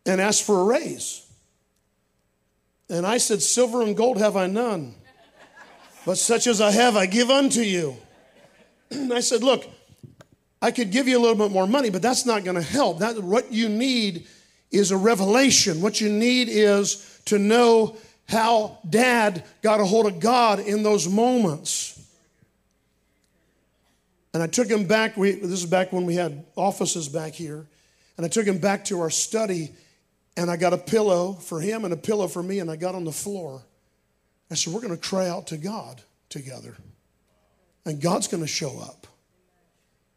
and 0.06 0.20
asked 0.20 0.44
for 0.44 0.60
a 0.60 0.64
raise. 0.64 1.21
And 2.88 3.06
I 3.06 3.18
said, 3.18 3.42
Silver 3.42 3.82
and 3.82 3.96
gold 3.96 4.18
have 4.18 4.36
I 4.36 4.46
none, 4.46 4.94
but 6.04 6.18
such 6.18 6.46
as 6.46 6.60
I 6.60 6.70
have, 6.70 6.96
I 6.96 7.06
give 7.06 7.30
unto 7.30 7.60
you. 7.60 7.96
And 8.90 9.12
I 9.14 9.20
said, 9.20 9.42
Look, 9.42 9.64
I 10.60 10.70
could 10.70 10.90
give 10.90 11.08
you 11.08 11.18
a 11.18 11.20
little 11.20 11.36
bit 11.36 11.50
more 11.50 11.66
money, 11.66 11.90
but 11.90 12.02
that's 12.02 12.24
not 12.24 12.44
going 12.44 12.56
to 12.56 12.62
help. 12.62 13.00
That, 13.00 13.22
what 13.22 13.52
you 13.52 13.68
need 13.68 14.26
is 14.70 14.90
a 14.90 14.96
revelation. 14.96 15.80
What 15.80 16.00
you 16.00 16.08
need 16.08 16.48
is 16.48 17.20
to 17.26 17.38
know 17.38 17.96
how 18.28 18.78
dad 18.88 19.44
got 19.60 19.80
a 19.80 19.84
hold 19.84 20.06
of 20.06 20.20
God 20.20 20.60
in 20.60 20.82
those 20.82 21.08
moments. 21.08 22.00
And 24.32 24.42
I 24.42 24.46
took 24.46 24.68
him 24.68 24.86
back, 24.86 25.16
we, 25.16 25.32
this 25.32 25.50
is 25.50 25.66
back 25.66 25.92
when 25.92 26.06
we 26.06 26.14
had 26.14 26.44
offices 26.56 27.08
back 27.08 27.34
here, 27.34 27.66
and 28.16 28.24
I 28.24 28.28
took 28.28 28.46
him 28.46 28.58
back 28.58 28.86
to 28.86 29.00
our 29.00 29.10
study 29.10 29.72
and 30.36 30.50
I 30.50 30.56
got 30.56 30.72
a 30.72 30.78
pillow 30.78 31.34
for 31.34 31.60
him 31.60 31.84
and 31.84 31.92
a 31.92 31.96
pillow 31.96 32.28
for 32.28 32.42
me, 32.42 32.58
and 32.58 32.70
I 32.70 32.76
got 32.76 32.94
on 32.94 33.04
the 33.04 33.12
floor. 33.12 33.62
I 34.50 34.54
said, 34.54 34.72
We're 34.72 34.80
going 34.80 34.96
to 34.96 35.08
cry 35.08 35.28
out 35.28 35.48
to 35.48 35.56
God 35.56 36.00
together. 36.28 36.76
And 37.84 38.00
God's 38.00 38.28
going 38.28 38.42
to 38.42 38.48
show 38.48 38.78
up. 38.80 39.06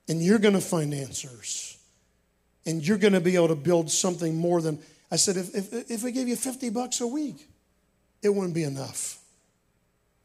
And 0.07 0.21
you're 0.21 0.39
going 0.39 0.53
to 0.53 0.61
find 0.61 0.93
answers. 0.93 1.77
And 2.65 2.85
you're 2.85 2.97
going 2.97 3.13
to 3.13 3.21
be 3.21 3.35
able 3.35 3.47
to 3.49 3.55
build 3.55 3.89
something 3.89 4.35
more 4.35 4.61
than. 4.61 4.79
I 5.11 5.15
said, 5.15 5.37
if, 5.37 5.55
if, 5.55 5.91
if 5.91 6.03
we 6.03 6.11
gave 6.11 6.27
you 6.27 6.35
50 6.35 6.69
bucks 6.69 7.01
a 7.01 7.07
week, 7.07 7.47
it 8.21 8.29
wouldn't 8.29 8.53
be 8.53 8.63
enough 8.63 9.19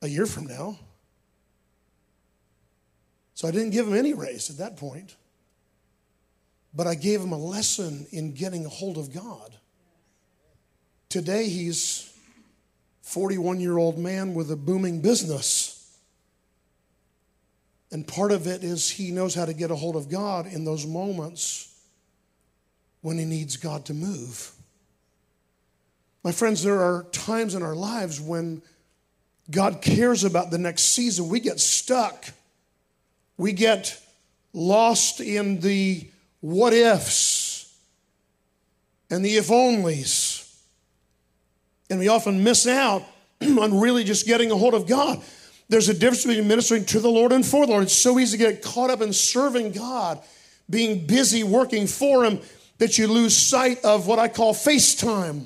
a 0.02 0.08
year 0.08 0.26
from 0.26 0.46
now. 0.46 0.78
So 3.34 3.48
I 3.48 3.50
didn't 3.50 3.70
give 3.70 3.86
him 3.86 3.94
any 3.94 4.12
raise 4.12 4.50
at 4.50 4.58
that 4.58 4.76
point. 4.76 5.16
But 6.74 6.86
I 6.86 6.94
gave 6.94 7.20
him 7.20 7.32
a 7.32 7.38
lesson 7.38 8.06
in 8.10 8.32
getting 8.32 8.64
a 8.64 8.68
hold 8.68 8.96
of 8.96 9.12
God. 9.12 9.54
Today, 11.10 11.48
he's 11.48 12.08
41 13.02 13.58
year 13.58 13.76
old 13.76 13.98
man 13.98 14.32
with 14.32 14.50
a 14.52 14.56
booming 14.56 15.00
business. 15.02 15.76
And 17.90 18.06
part 18.06 18.30
of 18.30 18.46
it 18.46 18.62
is 18.62 18.88
he 18.88 19.10
knows 19.10 19.34
how 19.34 19.44
to 19.44 19.52
get 19.52 19.72
a 19.72 19.74
hold 19.74 19.96
of 19.96 20.08
God 20.08 20.46
in 20.46 20.64
those 20.64 20.86
moments 20.86 21.76
when 23.00 23.18
he 23.18 23.24
needs 23.24 23.56
God 23.56 23.84
to 23.86 23.94
move. 23.94 24.52
My 26.22 26.30
friends, 26.30 26.62
there 26.62 26.80
are 26.80 27.04
times 27.10 27.56
in 27.56 27.64
our 27.64 27.74
lives 27.74 28.20
when 28.20 28.62
God 29.50 29.82
cares 29.82 30.22
about 30.22 30.52
the 30.52 30.58
next 30.58 30.82
season. 30.94 31.28
We 31.28 31.40
get 31.40 31.58
stuck, 31.58 32.26
we 33.36 33.52
get 33.52 34.00
lost 34.52 35.20
in 35.20 35.58
the 35.58 36.06
what 36.40 36.72
ifs 36.72 37.76
and 39.10 39.24
the 39.24 39.36
if 39.36 39.48
onlys. 39.48 40.39
And 41.90 41.98
we 41.98 42.08
often 42.08 42.42
miss 42.42 42.66
out 42.66 43.02
on 43.42 43.80
really 43.80 44.04
just 44.04 44.26
getting 44.26 44.50
a 44.50 44.56
hold 44.56 44.74
of 44.74 44.86
God. 44.86 45.20
There's 45.68 45.88
a 45.88 45.94
difference 45.94 46.24
between 46.24 46.48
ministering 46.48 46.84
to 46.86 47.00
the 47.00 47.08
Lord 47.08 47.32
and 47.32 47.44
for 47.44 47.66
the 47.66 47.72
Lord. 47.72 47.84
It's 47.84 47.92
so 47.92 48.18
easy 48.18 48.38
to 48.38 48.44
get 48.44 48.62
caught 48.62 48.90
up 48.90 49.00
in 49.00 49.12
serving 49.12 49.72
God, 49.72 50.20
being 50.68 51.06
busy 51.06 51.44
working 51.44 51.86
for 51.86 52.24
Him, 52.24 52.40
that 52.78 52.98
you 52.98 53.06
lose 53.06 53.36
sight 53.36 53.84
of 53.84 54.06
what 54.06 54.18
I 54.18 54.28
call 54.28 54.54
FaceTime, 54.54 55.44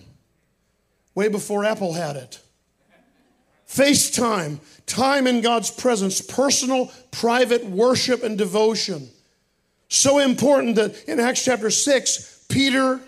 way 1.15 1.29
before 1.29 1.65
Apple 1.65 1.93
had 1.93 2.17
it. 2.17 2.41
FaceTime, 3.69 4.61
time 4.87 5.27
in 5.27 5.41
God's 5.41 5.71
presence, 5.71 6.21
personal, 6.21 6.93
private 7.11 7.65
worship 7.67 8.23
and 8.23 8.39
devotion. 8.39 9.09
So 9.89 10.19
important 10.19 10.77
that 10.77 11.05
in 11.05 11.21
Acts 11.21 11.45
chapter 11.45 11.71
6, 11.71 12.47
Peter, 12.49 13.01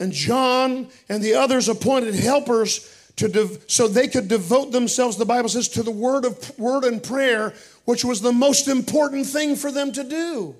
and 0.00 0.12
John 0.12 0.88
and 1.08 1.22
the 1.22 1.34
others 1.34 1.68
appointed 1.68 2.14
helpers 2.14 2.94
to 3.16 3.28
dev- 3.28 3.64
so 3.66 3.88
they 3.88 4.08
could 4.08 4.28
devote 4.28 4.70
themselves, 4.70 5.16
the 5.16 5.24
Bible 5.24 5.48
says, 5.48 5.68
to 5.70 5.82
the 5.82 5.90
word 5.90 6.24
of 6.24 6.58
word 6.58 6.84
and 6.84 7.02
prayer, 7.02 7.52
which 7.84 8.04
was 8.04 8.20
the 8.20 8.32
most 8.32 8.68
important 8.68 9.26
thing 9.26 9.56
for 9.56 9.72
them 9.72 9.92
to 9.92 10.04
do. 10.04 10.56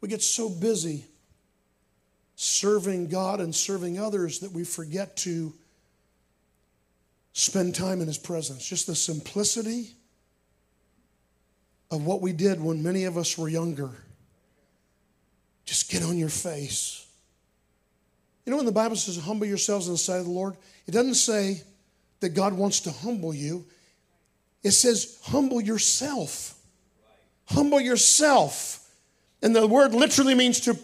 We 0.00 0.08
get 0.08 0.22
so 0.22 0.48
busy 0.48 1.04
serving 2.36 3.08
God 3.08 3.40
and 3.40 3.52
serving 3.52 3.98
others 3.98 4.38
that 4.40 4.52
we 4.52 4.62
forget 4.62 5.16
to 5.18 5.52
spend 7.32 7.74
time 7.74 8.00
in 8.00 8.06
His 8.06 8.18
presence. 8.18 8.64
Just 8.64 8.86
the 8.86 8.94
simplicity 8.94 9.90
of 11.90 12.06
what 12.06 12.20
we 12.20 12.32
did 12.32 12.60
when 12.60 12.80
many 12.84 13.04
of 13.04 13.16
us 13.16 13.36
were 13.36 13.48
younger 13.48 13.90
just 15.68 15.90
get 15.90 16.02
on 16.02 16.16
your 16.16 16.30
face. 16.30 17.06
You 18.46 18.50
know, 18.52 18.56
when 18.56 18.64
the 18.64 18.72
Bible 18.72 18.96
says, 18.96 19.18
humble 19.18 19.46
yourselves 19.46 19.86
in 19.86 19.92
the 19.92 19.98
sight 19.98 20.20
of 20.20 20.24
the 20.24 20.30
Lord, 20.30 20.56
it 20.86 20.92
doesn't 20.92 21.16
say 21.16 21.62
that 22.20 22.30
God 22.30 22.54
wants 22.54 22.80
to 22.80 22.90
humble 22.90 23.34
you, 23.34 23.66
it 24.64 24.70
says, 24.70 25.18
humble 25.24 25.60
yourself. 25.60 26.54
Humble 27.44 27.80
yourself. 27.80 28.88
And 29.42 29.54
the 29.54 29.66
word 29.66 29.94
literally 29.94 30.34
means 30.34 30.60
to, 30.60 30.78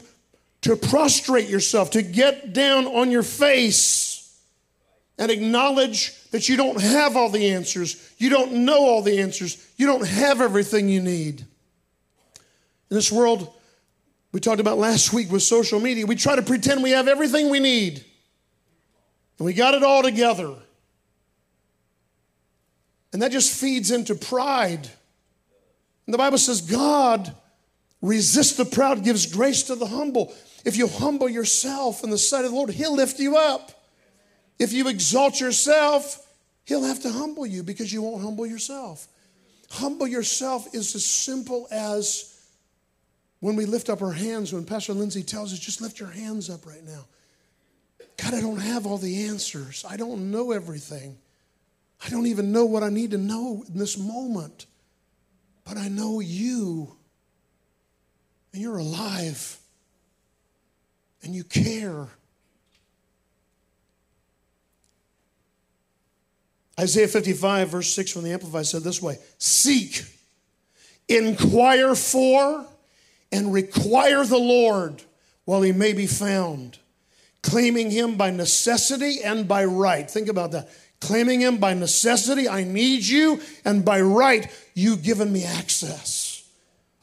to 0.62 0.76
prostrate 0.76 1.48
yourself, 1.48 1.90
to 1.92 2.02
get 2.02 2.52
down 2.52 2.86
on 2.86 3.10
your 3.10 3.22
face 3.22 4.38
and 5.18 5.30
acknowledge 5.30 6.12
that 6.30 6.48
you 6.48 6.56
don't 6.58 6.80
have 6.80 7.16
all 7.16 7.30
the 7.30 7.52
answers. 7.52 8.12
You 8.18 8.28
don't 8.28 8.52
know 8.66 8.80
all 8.80 9.00
the 9.00 9.20
answers. 9.20 9.66
You 9.78 9.86
don't 9.86 10.06
have 10.06 10.42
everything 10.42 10.90
you 10.90 11.00
need. 11.00 11.40
In 11.40 12.96
this 12.96 13.10
world, 13.10 13.50
we 14.34 14.40
talked 14.40 14.58
about 14.58 14.78
last 14.78 15.12
week 15.12 15.30
with 15.30 15.44
social 15.44 15.78
media, 15.78 16.04
we 16.06 16.16
try 16.16 16.34
to 16.34 16.42
pretend 16.42 16.82
we 16.82 16.90
have 16.90 17.06
everything 17.06 17.50
we 17.50 17.60
need. 17.60 18.04
And 19.38 19.46
we 19.46 19.54
got 19.54 19.74
it 19.74 19.84
all 19.84 20.02
together. 20.02 20.56
And 23.12 23.22
that 23.22 23.30
just 23.30 23.54
feeds 23.54 23.92
into 23.92 24.16
pride. 24.16 24.90
And 26.06 26.12
the 26.12 26.18
Bible 26.18 26.38
says, 26.38 26.62
God 26.62 27.32
resists 28.02 28.56
the 28.56 28.64
proud, 28.64 29.04
gives 29.04 29.24
grace 29.24 29.62
to 29.64 29.76
the 29.76 29.86
humble. 29.86 30.34
If 30.64 30.76
you 30.76 30.88
humble 30.88 31.28
yourself 31.28 32.02
in 32.02 32.10
the 32.10 32.18
sight 32.18 32.44
of 32.44 32.50
the 32.50 32.56
Lord, 32.56 32.70
He'll 32.70 32.96
lift 32.96 33.20
you 33.20 33.36
up. 33.36 33.70
If 34.58 34.72
you 34.72 34.88
exalt 34.88 35.38
yourself, 35.38 36.26
He'll 36.64 36.82
have 36.82 37.00
to 37.02 37.12
humble 37.12 37.46
you 37.46 37.62
because 37.62 37.92
you 37.92 38.02
won't 38.02 38.20
humble 38.20 38.48
yourself. 38.48 39.06
Humble 39.70 40.08
yourself 40.08 40.74
is 40.74 40.92
as 40.96 41.06
simple 41.06 41.68
as 41.70 42.33
when 43.44 43.56
we 43.56 43.66
lift 43.66 43.90
up 43.90 44.00
our 44.00 44.12
hands, 44.12 44.54
when 44.54 44.64
Pastor 44.64 44.94
Lindsay 44.94 45.22
tells 45.22 45.52
us, 45.52 45.58
just 45.58 45.82
lift 45.82 46.00
your 46.00 46.08
hands 46.08 46.48
up 46.48 46.64
right 46.64 46.82
now. 46.82 47.04
God, 48.16 48.32
I 48.32 48.40
don't 48.40 48.56
have 48.56 48.86
all 48.86 48.96
the 48.96 49.26
answers. 49.26 49.84
I 49.86 49.98
don't 49.98 50.30
know 50.30 50.52
everything. 50.52 51.18
I 52.02 52.08
don't 52.08 52.26
even 52.26 52.52
know 52.52 52.64
what 52.64 52.82
I 52.82 52.88
need 52.88 53.10
to 53.10 53.18
know 53.18 53.62
in 53.68 53.78
this 53.78 53.98
moment. 53.98 54.64
But 55.66 55.76
I 55.76 55.88
know 55.88 56.20
you, 56.20 56.96
and 58.54 58.62
you're 58.62 58.78
alive, 58.78 59.58
and 61.22 61.34
you 61.34 61.44
care. 61.44 62.08
Isaiah 66.80 67.08
55, 67.08 67.68
verse 67.68 67.92
6 67.92 68.10
from 68.10 68.22
the 68.22 68.32
Amplified 68.32 68.64
said 68.64 68.84
this 68.84 69.02
way 69.02 69.18
Seek, 69.36 70.02
inquire 71.10 71.94
for, 71.94 72.68
and 73.34 73.52
require 73.52 74.24
the 74.24 74.38
Lord 74.38 75.02
while 75.44 75.62
he 75.62 75.72
may 75.72 75.92
be 75.92 76.06
found 76.06 76.78
claiming 77.44 77.90
him 77.90 78.16
by 78.16 78.30
necessity 78.30 79.22
and 79.22 79.46
by 79.46 79.64
right. 79.66 80.10
Think 80.10 80.28
about 80.28 80.52
that. 80.52 80.70
Claiming 81.00 81.40
him 81.40 81.58
by 81.58 81.74
necessity, 81.74 82.48
I 82.48 82.64
need 82.64 83.06
you, 83.06 83.40
and 83.66 83.84
by 83.84 84.00
right, 84.00 84.50
you've 84.72 85.02
given 85.02 85.30
me 85.30 85.44
access. 85.44 86.48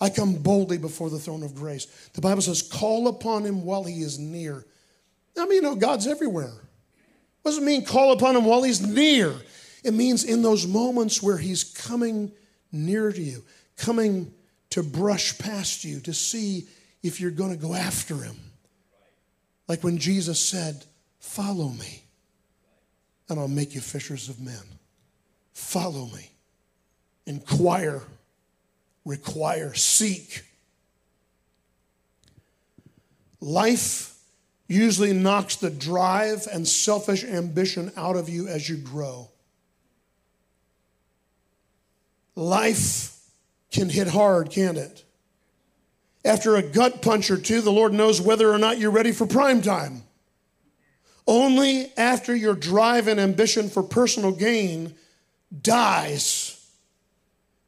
I 0.02 0.10
come 0.10 0.34
boldly 0.34 0.80
before 0.80 1.12
the 1.12 1.20
throne 1.20 1.44
of 1.44 1.54
grace. 1.54 1.86
The 2.14 2.22
Bible 2.22 2.42
says, 2.42 2.64
call 2.64 3.08
upon 3.08 3.46
him 3.46 3.64
while 3.64 3.84
he 3.84 4.02
is 4.02 4.18
near. 4.18 4.66
I 5.38 5.46
mean, 5.46 5.58
you 5.58 5.62
know, 5.62 5.76
God's 5.76 6.08
everywhere. 6.08 6.54
What 7.44 7.52
does 7.52 7.60
it 7.60 7.64
mean, 7.64 7.86
call 7.86 8.12
upon 8.12 8.36
him 8.36 8.46
while 8.46 8.64
he's 8.64 8.82
near? 8.82 9.36
It 9.84 9.94
means 9.94 10.24
in 10.24 10.42
those 10.42 10.66
moments 10.66 11.22
where 11.22 11.38
he's 11.38 11.64
coming 11.64 12.32
near 12.72 13.12
to 13.12 13.22
you, 13.22 13.44
coming 13.78 14.34
to 14.72 14.84
brush 14.84 15.38
past 15.38 15.84
you 15.84 16.00
to 16.02 16.14
see 16.14 16.68
if 17.04 17.22
you're 17.22 17.32
going 17.32 17.52
to 17.52 17.58
go 17.58 17.74
after 17.74 18.16
him. 18.16 18.36
Like 19.68 19.84
when 19.84 19.98
Jesus 19.98 20.40
said, 20.40 20.84
Follow 21.20 21.70
me, 21.70 22.04
and 23.30 23.40
I'll 23.40 23.48
make 23.48 23.76
you 23.76 23.80
fishers 23.80 24.28
of 24.28 24.40
men. 24.40 24.64
Follow 25.54 26.08
me. 26.08 26.32
Inquire, 27.28 28.02
require, 29.06 29.76
seek. 29.76 30.44
Life 33.40 34.18
usually 34.68 35.14
knocks 35.14 35.58
the 35.58 35.70
drive 35.70 36.48
and 36.52 36.68
selfish 36.68 37.24
ambition 37.24 37.92
out 37.96 38.16
of 38.16 38.30
you 38.30 38.48
as 38.48 38.68
you 38.68 38.78
grow. 38.78 39.30
Life 42.36 43.21
can 43.72 43.90
hit 43.90 44.08
hard, 44.08 44.52
can't 44.52 44.78
it? 44.78 45.04
After 46.24 46.56
a 46.56 46.62
gut 46.62 47.02
punch 47.02 47.32
or 47.32 47.38
two, 47.38 47.62
the 47.62 47.72
Lord 47.72 47.94
knows 47.94 48.22
whether 48.22 48.52
or 48.52 48.58
not 48.58 48.78
you're 48.78 48.92
ready 48.92 49.12
for 49.12 49.26
prime 49.26 49.62
time. 49.62 50.04
Only 51.26 51.92
after 51.98 52.36
your 52.36 52.54
drive 52.54 53.08
and 53.08 53.20
ambition 53.20 53.70
for 53.70 53.82
personal 53.82 54.32
gain 54.32 54.94
dies 55.62 56.58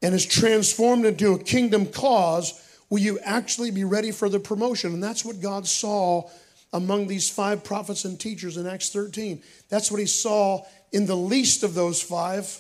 and 0.02 0.14
is 0.14 0.26
transformed 0.26 1.06
into 1.06 1.34
a 1.34 1.40
kingdom 1.40 1.86
cause 1.86 2.60
will 2.90 3.00
you 3.00 3.20
actually 3.20 3.72
be 3.72 3.86
ready 3.86 4.12
for 4.12 4.30
the 4.30 4.40
promotion. 4.40 4.94
And 4.94 5.04
that's 5.04 5.26
what 5.26 5.42
God 5.42 5.66
saw 5.66 6.30
among 6.74 7.08
these 7.08 7.30
five 7.30 7.64
prophets 7.64 8.06
and 8.06 8.20
teachers 8.20 8.58
in 8.58 8.68
Acts 8.68 8.90
13. 8.90 9.42
That's 9.70 9.90
what 9.90 10.00
he 10.00 10.06
saw 10.06 10.66
in 10.92 11.06
the 11.06 11.16
least 11.16 11.64
of 11.64 11.74
those 11.74 12.02
five, 12.02 12.60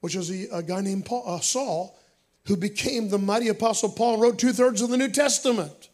which 0.00 0.16
was 0.16 0.30
a, 0.30 0.48
a 0.52 0.62
guy 0.62 0.80
named 0.80 1.04
Paul, 1.04 1.22
uh, 1.26 1.40
Saul 1.40 1.96
who 2.46 2.56
became 2.56 3.08
the 3.08 3.18
mighty 3.18 3.48
apostle 3.48 3.88
Paul 3.88 4.18
wrote 4.18 4.38
two 4.38 4.52
thirds 4.52 4.82
of 4.82 4.90
the 4.90 4.96
New 4.96 5.10
Testament. 5.10 5.88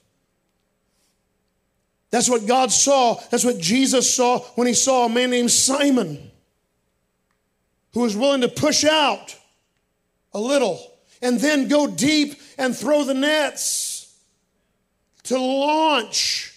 That's 2.11 2.29
what 2.29 2.47
God 2.47 2.73
saw. 2.73 3.21
That's 3.31 3.45
what 3.45 3.59
Jesus 3.59 4.15
saw 4.15 4.41
when 4.55 4.67
he 4.67 4.73
saw 4.73 5.05
a 5.05 5.09
man 5.09 5.31
named 5.31 5.51
Simon 5.51 6.31
who 7.93 8.01
was 8.01 8.17
willing 8.17 8.41
to 8.41 8.49
push 8.49 8.85
out 8.85 9.37
a 10.33 10.41
little 10.41 10.81
and 11.21 11.39
then 11.39 11.69
go 11.69 11.87
deep 11.87 12.41
and 12.57 12.75
throw 12.77 13.05
the 13.05 13.15
nets 13.15 14.17
to 15.25 15.39
launch. 15.39 16.55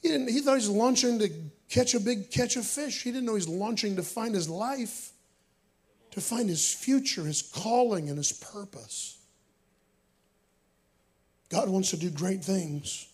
He, 0.00 0.08
didn't, 0.08 0.30
he 0.30 0.40
thought 0.40 0.52
he 0.52 0.68
was 0.68 0.70
launching 0.70 1.18
to 1.18 1.30
catch 1.68 1.94
a 1.94 2.00
big 2.00 2.30
catch 2.30 2.56
of 2.56 2.64
fish. 2.64 3.02
He 3.02 3.10
didn't 3.10 3.26
know 3.26 3.32
he 3.32 3.36
was 3.36 3.48
launching 3.48 3.96
to 3.96 4.02
find 4.02 4.34
his 4.34 4.48
life 4.48 5.13
to 6.14 6.20
find 6.20 6.48
his 6.48 6.72
future, 6.72 7.24
his 7.24 7.42
calling, 7.42 8.08
and 8.08 8.16
his 8.16 8.32
purpose. 8.32 9.18
God 11.48 11.68
wants 11.68 11.90
to 11.90 11.96
do 11.96 12.08
great 12.08 12.44
things. 12.44 13.08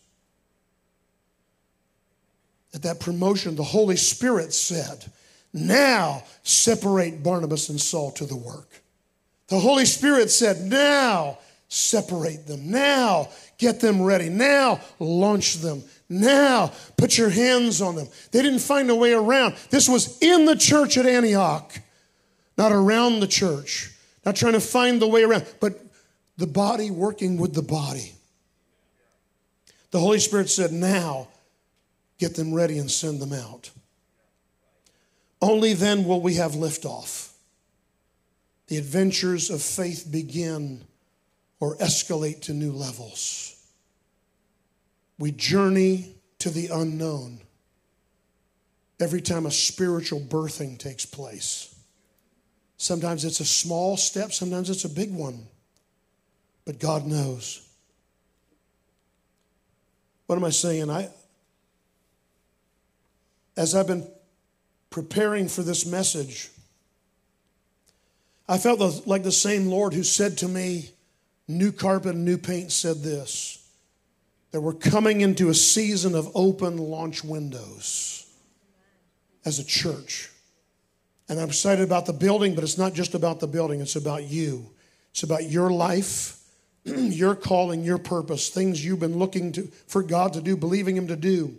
At 2.75 2.83
that 2.83 3.01
promotion, 3.01 3.57
the 3.57 3.65
Holy 3.65 3.97
Spirit 3.97 4.53
said, 4.53 5.11
Now 5.55 6.25
separate 6.43 7.23
Barnabas 7.23 7.71
and 7.71 7.81
Saul 7.81 8.11
to 8.13 8.27
the 8.27 8.37
work. 8.37 8.69
The 9.49 9.59
Holy 9.59 9.87
Spirit 9.87 10.31
said, 10.31 10.61
Now 10.61 11.39
separate 11.69 12.47
them. 12.47 12.71
Now 12.71 13.31
get 13.57 13.81
them 13.81 14.03
ready. 14.03 14.29
Now 14.29 14.81
launch 14.99 15.55
them. 15.55 15.83
Now 16.11 16.71
put 16.99 17.17
your 17.17 17.31
hands 17.31 17.81
on 17.81 17.95
them. 17.95 18.09
They 18.31 18.43
didn't 18.43 18.59
find 18.59 18.91
a 18.91 18.95
way 18.95 19.15
around. 19.15 19.55
This 19.71 19.89
was 19.89 20.19
in 20.21 20.45
the 20.45 20.57
church 20.57 20.99
at 20.99 21.07
Antioch 21.07 21.81
not 22.61 22.73
around 22.73 23.21
the 23.21 23.27
church, 23.27 23.91
not 24.27 24.37
trying 24.37 24.53
to 24.53 24.61
find 24.61 25.01
the 25.01 25.09
way 25.09 25.23
around, 25.23 25.47
but 25.61 25.83
the 26.37 26.47
body 26.47 26.91
working 26.91 27.39
with 27.39 27.55
the 27.55 27.63
body. 27.63 28.13
The 29.93 29.99
Holy 29.99 30.19
Spirit 30.19 30.51
said, 30.51 30.71
Now 30.71 31.29
get 32.19 32.35
them 32.37 32.53
ready 32.53 32.77
and 32.77 32.91
send 32.91 33.19
them 33.19 33.33
out. 33.33 33.71
Only 35.41 35.73
then 35.73 36.05
will 36.05 36.21
we 36.21 36.35
have 36.35 36.53
liftoff. 36.53 37.33
The 38.67 38.77
adventures 38.77 39.49
of 39.49 39.63
faith 39.63 40.07
begin 40.13 40.85
or 41.61 41.77
escalate 41.77 42.43
to 42.43 42.53
new 42.53 42.73
levels. 42.73 43.57
We 45.19 45.33
journey 45.33 46.15
to 46.41 46.51
the 46.51 46.67
unknown 46.67 47.41
every 49.01 49.23
time 49.23 49.47
a 49.47 49.51
spiritual 49.51 50.21
birthing 50.21 50.79
takes 50.79 51.07
place. 51.07 51.70
Sometimes 52.81 53.27
it's 53.27 53.41
a 53.41 53.45
small 53.45 53.99
step, 53.99 54.33
sometimes 54.33 54.71
it's 54.71 54.87
a 54.87 54.89
big 54.89 55.13
one. 55.13 55.47
But 56.65 56.79
God 56.79 57.07
knows. 57.07 57.69
What 60.25 60.37
am 60.37 60.45
I 60.45 60.51
saying? 60.51 60.89
I 60.89 61.11
as 63.55 63.75
I've 63.75 63.87
been 63.87 64.11
preparing 64.89 65.47
for 65.47 65.61
this 65.61 65.85
message, 65.85 66.49
I 68.49 68.57
felt 68.57 69.07
like 69.07 69.25
the 69.25 69.31
same 69.31 69.67
Lord 69.67 69.93
who 69.93 70.03
said 70.03 70.39
to 70.39 70.49
me, 70.49 70.89
New 71.47 71.73
carpet 71.73 72.17
new 72.17 72.39
paint 72.39 72.73
said 72.73 73.03
this 73.03 73.59
that 74.53 74.63
we're 74.63 74.73
coming 74.73 75.21
into 75.21 75.51
a 75.51 75.55
season 75.55 76.15
of 76.15 76.31
open 76.35 76.79
launch 76.79 77.23
windows 77.23 78.27
as 79.45 79.59
a 79.59 79.65
church. 79.65 80.31
And 81.31 81.39
I'm 81.39 81.47
excited 81.47 81.85
about 81.85 82.07
the 82.07 82.13
building, 82.13 82.57
but 82.57 82.65
it's 82.65 82.77
not 82.77 82.93
just 82.93 83.15
about 83.15 83.39
the 83.39 83.47
building, 83.47 83.81
it's 83.81 83.95
about 83.95 84.25
you. 84.25 84.69
It's 85.13 85.23
about 85.23 85.49
your 85.49 85.71
life, 85.71 86.43
your 86.85 87.37
calling, 87.37 87.85
your 87.85 87.99
purpose, 87.99 88.49
things 88.49 88.85
you've 88.85 88.99
been 88.99 89.17
looking 89.17 89.53
to, 89.53 89.69
for 89.87 90.03
God 90.03 90.33
to 90.33 90.41
do, 90.41 90.57
believing 90.57 90.97
Him 90.97 91.07
to 91.07 91.15
do. 91.15 91.57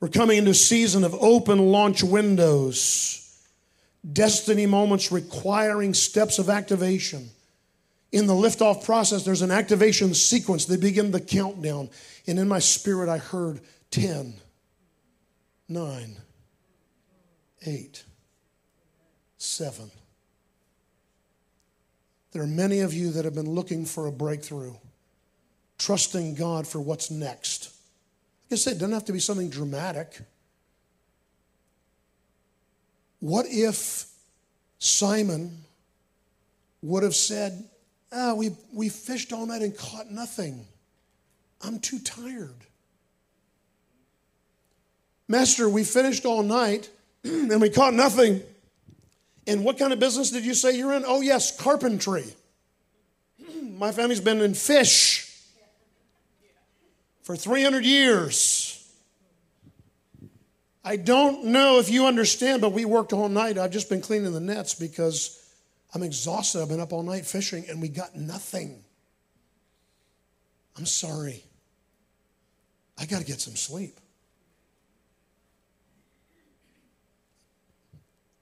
We're 0.00 0.08
coming 0.08 0.38
into 0.38 0.50
a 0.50 0.54
season 0.54 1.04
of 1.04 1.14
open 1.14 1.70
launch 1.70 2.02
windows, 2.02 3.40
destiny 4.12 4.66
moments 4.66 5.12
requiring 5.12 5.94
steps 5.94 6.40
of 6.40 6.50
activation. 6.50 7.30
in 8.10 8.26
the 8.26 8.32
liftoff 8.32 8.84
process, 8.84 9.24
there's 9.24 9.42
an 9.42 9.52
activation 9.52 10.12
sequence. 10.12 10.64
They 10.64 10.76
begin 10.76 11.12
the 11.12 11.20
countdown. 11.20 11.88
And 12.26 12.40
in 12.40 12.48
my 12.48 12.58
spirit, 12.58 13.08
I 13.08 13.18
heard 13.18 13.60
10, 13.92 14.34
9, 15.68 16.16
8, 17.64 18.04
7. 19.38 19.90
There 22.32 22.42
are 22.42 22.46
many 22.46 22.80
of 22.80 22.92
you 22.92 23.10
that 23.12 23.24
have 23.24 23.34
been 23.34 23.50
looking 23.50 23.84
for 23.84 24.06
a 24.06 24.12
breakthrough, 24.12 24.74
trusting 25.78 26.34
God 26.34 26.66
for 26.66 26.80
what's 26.80 27.10
next. 27.10 27.72
Like 28.50 28.56
I 28.56 28.60
said, 28.60 28.72
it 28.74 28.78
doesn't 28.80 28.92
have 28.92 29.06
to 29.06 29.12
be 29.12 29.20
something 29.20 29.48
dramatic. 29.48 30.20
What 33.20 33.46
if 33.48 34.06
Simon 34.78 35.64
would 36.82 37.02
have 37.02 37.14
said, 37.14 37.64
ah, 38.12 38.34
we, 38.34 38.50
we 38.72 38.88
fished 38.88 39.32
all 39.32 39.46
night 39.46 39.62
and 39.62 39.76
caught 39.76 40.10
nothing. 40.10 40.64
I'm 41.62 41.80
too 41.80 41.98
tired. 41.98 42.54
Master, 45.26 45.68
we 45.68 45.84
finished 45.84 46.24
all 46.24 46.42
night 46.42 46.88
and 47.24 47.60
we 47.60 47.70
caught 47.70 47.94
nothing. 47.94 48.42
And 49.48 49.64
what 49.64 49.78
kind 49.78 49.94
of 49.94 49.98
business 49.98 50.30
did 50.30 50.44
you 50.44 50.52
say 50.52 50.76
you're 50.76 50.92
in? 50.92 51.04
Oh, 51.06 51.22
yes, 51.22 51.58
carpentry. 51.58 52.26
My 53.62 53.92
family's 53.92 54.20
been 54.20 54.42
in 54.42 54.52
fish 54.52 55.34
for 57.22 57.34
300 57.34 57.82
years. 57.82 58.74
I 60.84 60.96
don't 60.96 61.46
know 61.46 61.78
if 61.78 61.90
you 61.90 62.06
understand, 62.06 62.60
but 62.60 62.72
we 62.72 62.84
worked 62.84 63.14
all 63.14 63.30
night. 63.30 63.56
I've 63.56 63.70
just 63.70 63.88
been 63.88 64.02
cleaning 64.02 64.32
the 64.32 64.40
nets 64.40 64.74
because 64.74 65.42
I'm 65.94 66.02
exhausted. 66.02 66.60
I've 66.60 66.68
been 66.68 66.80
up 66.80 66.92
all 66.92 67.02
night 67.02 67.24
fishing 67.24 67.64
and 67.70 67.80
we 67.80 67.88
got 67.88 68.14
nothing. 68.14 68.84
I'm 70.76 70.86
sorry. 70.86 71.42
I 72.98 73.06
got 73.06 73.20
to 73.20 73.24
get 73.24 73.40
some 73.40 73.56
sleep. 73.56 73.98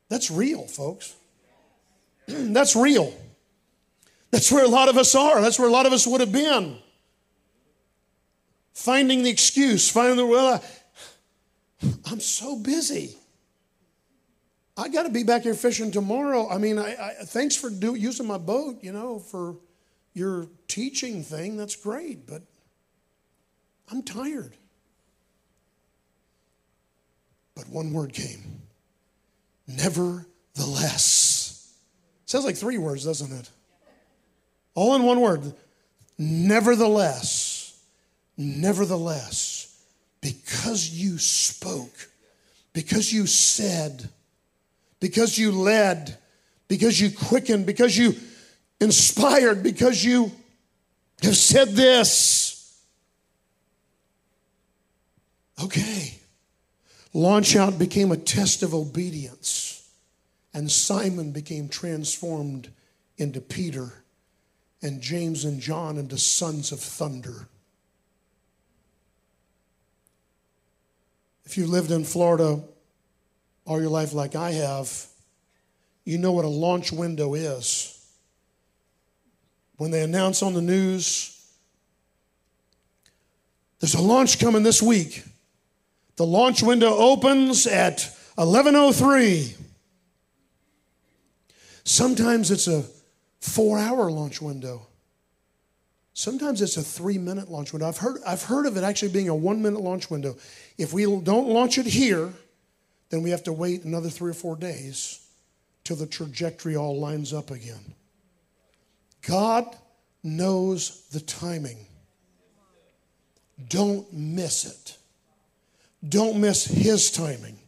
That's 0.09 0.31
real, 0.31 0.67
folks. 0.67 1.15
That's 2.27 2.77
real. 2.77 3.13
That's 4.31 4.51
where 4.51 4.65
a 4.65 4.69
lot 4.69 4.89
of 4.89 4.97
us 4.97 5.15
are. 5.15 5.41
That's 5.41 5.59
where 5.59 5.69
a 5.69 5.73
lot 5.73 5.87
of 5.87 5.93
us 5.93 6.07
would 6.07 6.21
have 6.21 6.33
been. 6.33 6.79
Finding 8.75 9.23
the 9.23 9.31
excuse, 9.31 9.89
finding 9.91 10.17
the, 10.17 10.27
well, 10.27 10.63
I'm 12.11 12.21
so 12.21 12.57
busy. 12.57 13.17
I 14.77 14.89
got 14.89 15.05
to 15.05 15.11
be 15.11 15.23
back 15.23 15.43
here 15.43 15.55
fishing 15.55 15.91
tomorrow. 15.91 16.51
I 16.51 16.59
mean, 16.59 16.79
I, 16.79 16.95
I, 16.95 17.25
thanks 17.25 17.57
for 17.57 17.71
do, 17.71 17.95
using 17.95 18.27
my 18.27 18.37
boat, 18.37 18.77
you 18.83 18.93
know, 18.93 19.19
for 19.19 19.57
your 20.13 20.49
teaching 20.69 21.23
thing. 21.23 21.57
That's 21.57 21.77
great, 21.77 22.27
but 22.27 22.43
I'm 23.91 24.03
tired. 24.03 24.55
But 27.55 27.71
one 27.71 27.95
word 27.95 28.13
came 28.13 28.66
nevertheless. 29.67 31.75
Sounds 32.27 32.45
like 32.45 32.57
three 32.57 32.79
words, 32.79 33.05
doesn't 33.05 33.33
it? 33.33 33.51
All 34.75 34.95
in 34.95 35.05
one 35.05 35.21
word. 35.21 35.55
Nevertheless, 36.19 37.79
nevertheless, 38.37 39.83
because 40.21 40.91
you 40.91 41.19
spoke, 41.19 42.09
because 42.73 43.13
you 43.13 43.27
said, 43.27 44.09
because 45.01 45.39
you 45.39 45.53
led, 45.53 46.17
because 46.69 47.01
you 47.01 47.11
quickened, 47.11 47.67
because 47.67 47.97
you 47.97 48.15
inspired, 48.81 49.63
because 49.63 50.05
you 50.05 50.33
have 51.23 51.37
said 51.37 51.71
this. 51.71 52.81
Okay. 55.63 56.16
Launch 57.17 57.57
out 57.57 57.79
became 57.79 58.13
a 58.13 58.17
test 58.19 58.63
of 58.63 58.75
obedience, 58.75 59.89
and 60.53 60.71
Simon 60.71 61.33
became 61.33 61.67
transformed 61.67 62.69
into 63.17 63.41
Peter, 63.41 64.05
and 64.83 65.01
James 65.01 65.47
and 65.47 65.59
John 65.59 65.97
into 65.97 66.19
sons 66.19 66.73
of 66.73 66.79
thunder. 66.79 67.49
If 71.47 71.57
you 71.57 71.67
lived 71.67 71.91
in 71.91 72.05
Florida 72.05 72.63
all 73.65 73.81
your 73.81 73.89
life 73.89 74.13
like 74.13 74.37
I 74.37 74.51
have, 74.51 75.07
you 76.05 76.19
know 76.19 76.33
what 76.33 76.45
a 76.45 76.49
launch 76.49 76.93
window 76.93 77.33
is. 77.33 77.99
When 79.79 79.91
they 79.91 80.03
announce 80.03 80.43
on 80.43 80.53
the 80.53 80.61
news, 80.61 81.43
there's 83.81 83.95
a 83.95 84.03
launch 84.03 84.39
coming 84.39 84.65
this 84.65 84.83
week. 84.83 85.25
The 86.17 86.27
launch 86.27 86.63
window 86.63 86.95
opens 86.95 87.67
at 87.67 88.11
11:03. 88.39 89.55
Sometimes 91.85 92.51
it's 92.51 92.67
a 92.67 92.85
4-hour 93.41 94.11
launch 94.11 94.43
window. 94.43 94.87
Sometimes 96.15 96.63
it's 96.63 96.77
a 96.79 96.81
3-minute 96.81 97.51
launch 97.51 97.73
window. 97.73 97.87
I've 97.87 97.99
heard 97.99 98.23
I've 98.27 98.43
heard 98.43 98.67
of 98.67 98.77
it 98.77 98.83
actually 98.83 99.13
being 99.13 99.29
a 99.29 99.35
1-minute 99.35 99.81
launch 99.81 100.11
window. 100.11 100.37
If 100.79 100.93
we 100.93 101.05
don't 101.05 101.49
launch 101.49 101.77
it 101.79 101.87
here, 101.87 102.33
then 103.11 103.23
we 103.23 103.31
have 103.31 103.45
to 103.45 103.53
wait 103.53 103.85
another 103.85 104.09
3 104.09 104.31
or 104.31 104.35
4 104.35 104.57
days 104.57 105.21
till 105.85 105.97
the 105.97 106.07
trajectory 106.07 106.75
all 106.75 106.99
lines 106.99 107.33
up 107.33 107.51
again. 107.51 107.95
God 109.29 109.77
knows 110.25 111.07
the 111.13 111.21
timing. 111.21 111.87
Don't 113.69 114.11
miss 114.13 114.65
it. 114.65 114.97
Don't 116.09 116.41
miss 116.41 116.65
His 116.65 117.11
timing. 117.11 117.59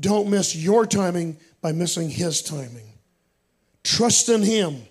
Don't 0.00 0.28
miss 0.28 0.54
your 0.54 0.86
timing 0.86 1.36
by 1.60 1.72
missing 1.72 2.10
His 2.10 2.42
timing. 2.42 2.92
Trust 3.82 4.28
in 4.28 4.42
Him. 4.42 4.82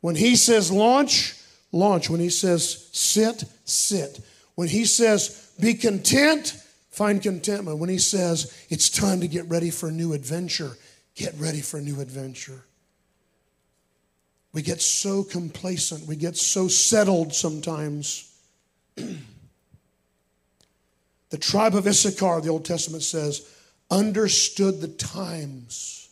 When 0.00 0.16
He 0.16 0.36
says 0.36 0.70
launch, 0.70 1.34
launch. 1.72 2.10
When 2.10 2.20
He 2.20 2.30
says 2.30 2.88
sit, 2.92 3.44
sit. 3.64 4.20
When 4.54 4.68
He 4.68 4.84
says 4.84 5.52
be 5.60 5.74
content, 5.74 6.60
find 6.90 7.22
contentment. 7.22 7.78
When 7.78 7.90
He 7.90 7.98
says 7.98 8.56
it's 8.68 8.90
time 8.90 9.20
to 9.20 9.28
get 9.28 9.48
ready 9.48 9.70
for 9.70 9.88
a 9.88 9.92
new 9.92 10.12
adventure, 10.12 10.76
get 11.14 11.34
ready 11.38 11.60
for 11.60 11.78
a 11.78 11.82
new 11.82 12.00
adventure. 12.00 12.64
We 14.52 14.62
get 14.62 14.80
so 14.80 15.22
complacent, 15.22 16.06
we 16.06 16.16
get 16.16 16.36
so 16.36 16.68
settled 16.68 17.34
sometimes. 17.34 18.32
The 21.30 21.38
tribe 21.38 21.74
of 21.74 21.86
Issachar, 21.86 22.40
the 22.40 22.50
Old 22.50 22.64
Testament 22.64 23.02
says, 23.02 23.48
understood 23.90 24.80
the 24.80 24.88
times 24.88 26.08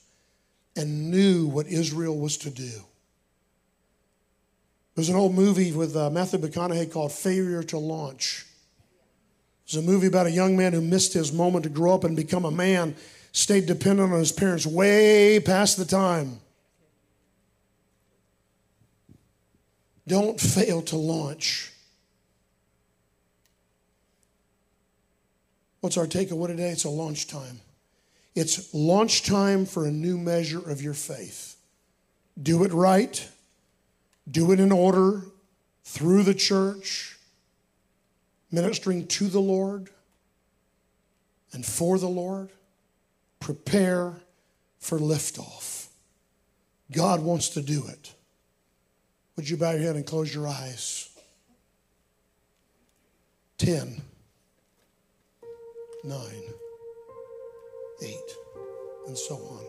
and 0.76 1.10
knew 1.10 1.46
what 1.46 1.66
Israel 1.66 2.18
was 2.18 2.36
to 2.38 2.50
do. 2.50 2.70
There's 4.94 5.08
an 5.08 5.16
old 5.16 5.34
movie 5.34 5.72
with 5.72 5.96
uh, 5.96 6.10
Matthew 6.10 6.38
McConaughey 6.38 6.92
called 6.92 7.12
Failure 7.12 7.62
to 7.64 7.78
Launch. 7.78 8.46
It's 9.64 9.76
a 9.76 9.82
movie 9.82 10.06
about 10.06 10.26
a 10.26 10.30
young 10.30 10.56
man 10.56 10.72
who 10.72 10.80
missed 10.80 11.14
his 11.14 11.32
moment 11.32 11.64
to 11.64 11.70
grow 11.70 11.94
up 11.94 12.04
and 12.04 12.14
become 12.14 12.44
a 12.44 12.50
man, 12.50 12.94
stayed 13.32 13.66
dependent 13.66 14.12
on 14.12 14.18
his 14.18 14.30
parents 14.30 14.66
way 14.66 15.40
past 15.40 15.76
the 15.76 15.84
time. 15.84 16.38
Don't 20.06 20.38
fail 20.38 20.82
to 20.82 20.96
launch. 20.96 21.72
What's 25.84 25.98
our 25.98 26.06
takeaway 26.06 26.46
today? 26.46 26.70
It's 26.70 26.84
a 26.84 26.88
launch 26.88 27.26
time. 27.26 27.60
It's 28.34 28.72
launch 28.72 29.22
time 29.22 29.66
for 29.66 29.84
a 29.84 29.90
new 29.90 30.16
measure 30.16 30.70
of 30.70 30.80
your 30.80 30.94
faith. 30.94 31.56
Do 32.42 32.64
it 32.64 32.72
right, 32.72 33.28
do 34.30 34.50
it 34.52 34.60
in 34.60 34.72
order 34.72 35.20
through 35.84 36.22
the 36.22 36.32
church, 36.32 37.18
ministering 38.50 39.06
to 39.08 39.28
the 39.28 39.42
Lord 39.42 39.90
and 41.52 41.66
for 41.66 41.98
the 41.98 42.08
Lord. 42.08 42.48
Prepare 43.38 44.14
for 44.78 44.98
liftoff. 44.98 45.88
God 46.92 47.20
wants 47.20 47.50
to 47.50 47.60
do 47.60 47.86
it. 47.88 48.14
Would 49.36 49.50
you 49.50 49.58
bow 49.58 49.72
your 49.72 49.82
head 49.82 49.96
and 49.96 50.06
close 50.06 50.34
your 50.34 50.48
eyes? 50.48 51.10
10 53.58 54.00
nine, 56.04 56.44
eight, 58.02 58.36
and 59.06 59.16
so 59.16 59.34
on. 59.36 59.64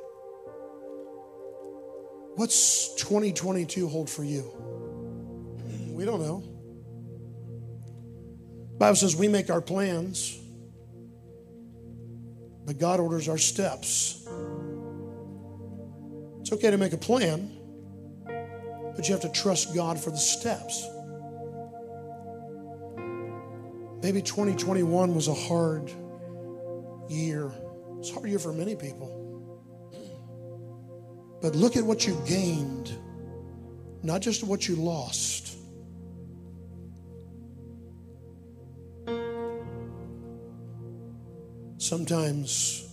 What's 2.36 2.94
2022 2.96 3.88
hold 3.88 4.10
for 4.10 4.24
you? 4.24 4.44
We 5.92 6.04
don't 6.04 6.22
know. 6.22 6.44
Bible 8.78 8.98
says 8.98 9.16
we 9.16 9.30
make 9.30 9.50
our 9.50 9.62
plans, 9.62 10.38
but 12.66 12.78
God 12.78 13.00
orders 13.00 13.30
our 13.30 13.38
steps. 13.38 14.28
It's 16.42 16.52
okay 16.52 16.72
to 16.72 16.78
make 16.78 16.94
a 16.94 16.98
plan, 16.98 17.58
But 18.96 19.08
you 19.08 19.14
have 19.14 19.22
to 19.24 19.32
trust 19.32 19.74
God 19.74 20.00
for 20.00 20.12
the 20.12 20.18
steps. 20.18 20.86
Maybe 24.04 24.22
2021 24.22 25.16
was 25.16 25.28
a 25.28 25.34
hard 25.34 25.92
year. 27.10 27.52
It's 28.00 28.12
hard 28.12 28.30
year 28.30 28.40
for 28.40 28.54
many 28.54 28.76
people. 28.76 29.22
But 31.42 31.56
look 31.56 31.78
at 31.78 31.84
what 31.84 32.08
you 32.08 32.20
gained, 32.28 32.92
not 34.04 34.22
just 34.22 34.44
what 34.44 34.68
you 34.68 34.76
lost. 34.76 35.58
Sometimes 41.78 42.88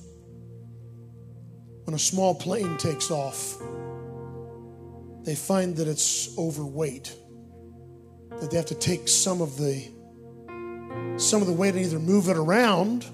when 1.85 1.95
a 1.95 1.99
small 1.99 2.35
plane 2.35 2.77
takes 2.77 3.11
off, 3.11 3.57
they 5.25 5.35
find 5.35 5.77
that 5.77 5.89
it's 5.89 6.37
overweight, 6.37 7.15
that 8.41 8.51
they 8.51 8.57
have 8.57 8.67
to 8.67 8.75
take 8.75 9.09
some 9.09 9.41
of 9.41 9.57
the 9.57 9.89
some 11.17 11.41
of 11.41 11.47
the 11.47 11.53
weight 11.53 11.75
and 11.75 11.85
either 11.85 11.99
move 11.99 12.29
it 12.29 12.37
around 12.37 13.07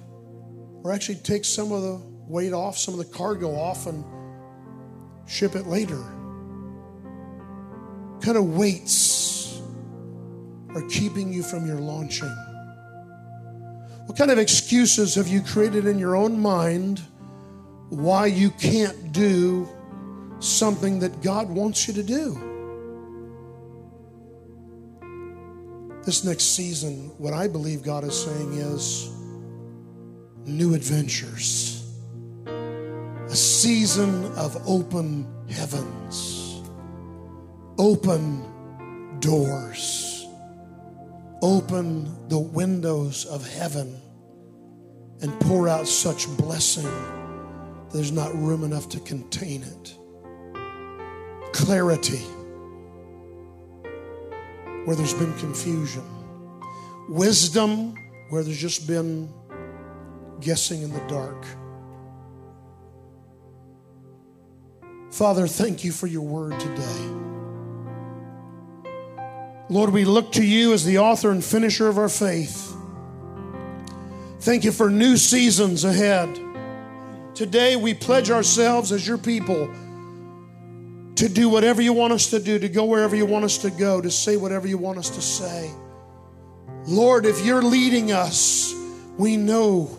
or 0.83 0.93
actually 0.93 1.16
take 1.16 1.45
some 1.45 1.72
of 1.72 1.83
the 1.83 2.01
weight 2.29 2.53
off, 2.53 2.79
some 2.79 2.95
of 2.95 2.99
the 2.99 3.12
cargo 3.16 3.55
off, 3.55 3.87
and 3.87 4.05
ship 5.26 5.55
it 5.55 5.66
later. 5.66 6.03
What 8.14 8.22
kind 8.22 8.37
of 8.37 8.57
weights 8.57 9.61
are 10.70 10.83
keeping 10.89 11.33
you 11.33 11.43
from 11.43 11.66
your 11.66 11.79
launching? 11.79 12.35
What 14.07 14.16
kind 14.16 14.31
of 14.31 14.39
excuses 14.39 15.14
have 15.16 15.29
you 15.29 15.43
created 15.43 15.87
in 15.87 15.99
your 15.99 16.16
own 16.16 16.41
mind 16.41 17.01
why 17.91 18.26
you 18.26 18.51
can't 18.51 19.12
do 19.12 19.68
something 20.41 20.99
that 21.01 21.22
God 21.22 21.49
wants 21.49 21.89
you 21.89 21.95
to 21.95 22.03
do? 22.03 22.45
This 26.05 26.24
next 26.24 26.57
season, 26.57 27.11
what 27.18 27.35
I 27.35 27.49
believe 27.49 27.83
God 27.83 28.03
is 28.05 28.18
saying 28.18 28.55
is 28.55 29.11
new 30.49 30.74
adventures, 30.74 31.84
a 32.46 33.36
season 33.36 34.24
of 34.36 34.57
open 34.66 35.26
heavens, 35.51 36.62
open 37.78 38.42
doors, 39.20 40.26
open 41.42 42.28
the 42.28 42.38
windows 42.38 43.26
of 43.26 43.46
heaven, 43.49 44.01
and 45.20 45.38
pour 45.40 45.68
out 45.68 45.86
such 45.86 46.26
blessing 46.36 46.88
there's 47.92 48.12
not 48.12 48.34
room 48.34 48.64
enough 48.64 48.88
to 48.90 49.01
contain 49.01 49.62
it. 49.62 49.94
Clarity 51.53 52.24
where 54.84 54.96
there's 54.96 55.14
been 55.14 55.36
confusion, 55.38 56.05
wisdom 57.09 57.94
where 58.30 58.42
there's 58.42 58.57
just 58.57 58.86
been 58.86 59.30
guessing 60.41 60.82
in 60.82 60.93
the 60.93 61.01
dark. 61.09 61.45
Father, 65.11 65.47
thank 65.47 65.84
you 65.84 65.93
for 65.93 66.07
your 66.07 66.22
word 66.22 66.59
today. 66.61 67.09
Lord, 69.70 69.91
we 69.91 70.05
look 70.05 70.32
to 70.32 70.45
you 70.45 70.72
as 70.72 70.84
the 70.84 70.99
author 70.99 71.30
and 71.30 71.45
finisher 71.45 71.89
of 71.89 71.99
our 71.99 72.09
faith. 72.09 72.74
Thank 74.41 74.64
you 74.64 74.72
for 74.72 74.89
new 74.89 75.16
seasons 75.16 75.84
ahead. 75.84 76.39
Today 77.34 77.76
we 77.76 77.95
pledge 77.95 78.30
ourselves 78.30 78.93
as 78.93 79.07
your 79.07 79.18
people 79.18 79.68
to 81.16 81.28
do 81.28 81.49
whatever 81.49 81.82
you 81.82 81.93
want 81.93 82.12
us 82.12 82.30
to 82.30 82.39
do, 82.39 82.59
to 82.59 82.68
go 82.68 82.84
wherever 82.84 83.16
you 83.16 83.26
want 83.26 83.45
us 83.45 83.59
to 83.59 83.70
go, 83.70 84.01
to 84.01 84.11
say 84.11 84.36
whatever 84.36 84.68
you 84.68 84.78
want 84.78 84.99
us 84.99 85.11
to 85.11 85.20
say. 85.20 85.70
Lord, 86.86 87.26
if 87.26 87.45
you're 87.45 87.62
leading 87.62 88.12
us, 88.12 88.72
we 89.18 89.36
know 89.36 89.99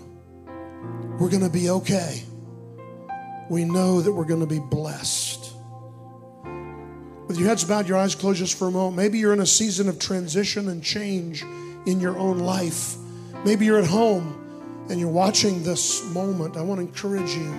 we're 1.20 1.30
going 1.30 1.44
to 1.44 1.50
be 1.50 1.70
okay. 1.70 2.24
We 3.50 3.66
know 3.66 4.02
that 4.02 4.12
we're 4.12 4.26
going 4.26 4.40
to 4.42 4.48
be 4.48 4.60
blessed. 4.60 5.52
With 7.28 7.38
your 7.38 7.48
heads 7.48 7.64
bowed, 7.64 7.88
your 7.88 7.98
eyes 7.98 8.16
closed 8.16 8.40
just 8.40 8.58
for 8.58 8.68
a 8.68 8.72
moment, 8.72 8.96
maybe 8.96 9.20
you're 9.20 9.34
in 9.34 9.40
a 9.40 9.46
season 9.46 9.88
of 9.90 10.00
transition 10.00 10.70
and 10.70 10.84
change 10.84 11.44
in 11.86 12.00
your 12.00 12.18
own 12.18 12.40
life. 12.40 12.96
Maybe 13.46 13.66
you're 13.66 13.80
at 13.80 13.88
home 13.88 14.88
and 14.90 15.00
you're 15.00 15.10
watching 15.10 15.64
this 15.64 16.04
moment. 16.06 16.58
I 16.58 16.62
want 16.62 16.80
to 16.80 16.88
encourage 16.88 17.32
you 17.32 17.54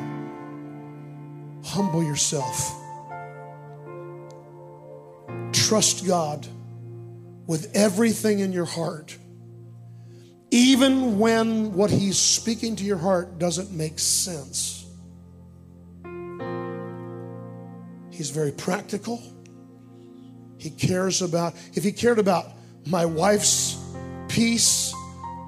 humble 1.63 2.03
yourself 2.03 2.77
trust 5.71 6.05
God 6.05 6.49
with 7.47 7.71
everything 7.77 8.41
in 8.41 8.53
your 8.53 8.65
heart, 8.65 9.17
even 10.51 11.19
when 11.19 11.73
what 11.73 11.91
He's 11.91 12.19
speaking 12.19 12.77
to 12.77 12.85
your 12.85 12.97
heart 12.97 13.39
doesn't 13.39 13.71
make 13.73 13.99
sense. 13.99 14.87
He's 18.11 18.31
very 18.31 18.53
practical. 18.53 19.23
He 20.59 20.71
cares 20.71 21.23
about, 21.23 21.55
if 21.75 21.85
He 21.85 21.93
cared 21.93 22.19
about 22.19 22.47
my 22.87 23.07
wife's 23.07 23.79
peace, 24.29 24.95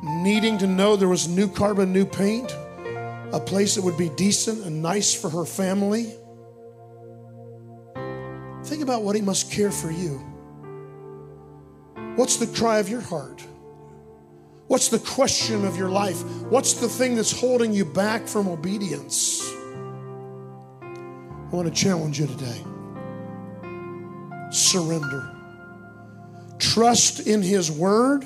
needing 0.02 0.58
to 0.58 0.66
know 0.66 0.96
there 0.96 1.08
was 1.08 1.28
new 1.28 1.48
carbon, 1.48 1.92
new 1.92 2.06
paint, 2.06 2.56
a 3.32 3.40
place 3.40 3.74
that 3.74 3.82
would 3.82 3.98
be 3.98 4.10
decent 4.10 4.64
and 4.64 4.82
nice 4.82 5.14
for 5.14 5.30
her 5.30 5.44
family 5.44 6.14
Think 8.64 8.82
about 8.82 9.02
what 9.02 9.16
He 9.16 9.22
must 9.22 9.50
care 9.50 9.70
for 9.70 9.90
you. 9.90 10.18
What's 12.16 12.36
the 12.36 12.46
cry 12.46 12.78
of 12.78 12.88
your 12.88 13.00
heart? 13.00 13.44
What's 14.72 14.88
the 14.88 15.00
question 15.00 15.66
of 15.66 15.76
your 15.76 15.90
life? 15.90 16.24
What's 16.44 16.72
the 16.72 16.88
thing 16.88 17.14
that's 17.14 17.38
holding 17.38 17.74
you 17.74 17.84
back 17.84 18.26
from 18.26 18.48
obedience? 18.48 19.46
I 20.80 21.50
want 21.50 21.68
to 21.68 21.74
challenge 21.74 22.18
you 22.18 22.26
today. 22.26 22.64
Surrender. 24.50 25.30
Trust 26.58 27.26
in 27.26 27.42
His 27.42 27.70
Word, 27.70 28.24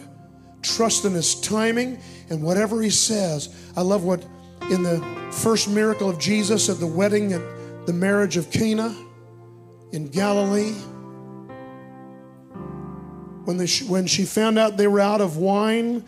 trust 0.63 1.05
in 1.05 1.15
His 1.15 1.35
timing, 1.41 1.99
and 2.31 2.45
whatever 2.45 2.81
He 2.81 2.91
says. 2.91 3.53
I 3.77 3.81
love 3.81 4.05
what 4.05 4.25
in 4.71 4.85
the 4.85 5.05
first 5.33 5.69
miracle 5.69 6.09
of 6.09 6.21
Jesus 6.21 6.69
at 6.69 6.79
the 6.79 6.87
wedding 6.87 7.33
at 7.33 7.43
the 7.87 7.93
marriage 7.93 8.37
of 8.37 8.53
Cana 8.53 8.95
in 9.91 10.07
Galilee. 10.11 10.75
When, 13.47 13.59
when 13.89 14.07
she 14.07 14.25
found 14.25 14.61
out 14.61 14.77
they 14.77 14.87
were 14.87 15.01
out 15.01 15.21
of 15.21 15.39
wine, 15.39 16.05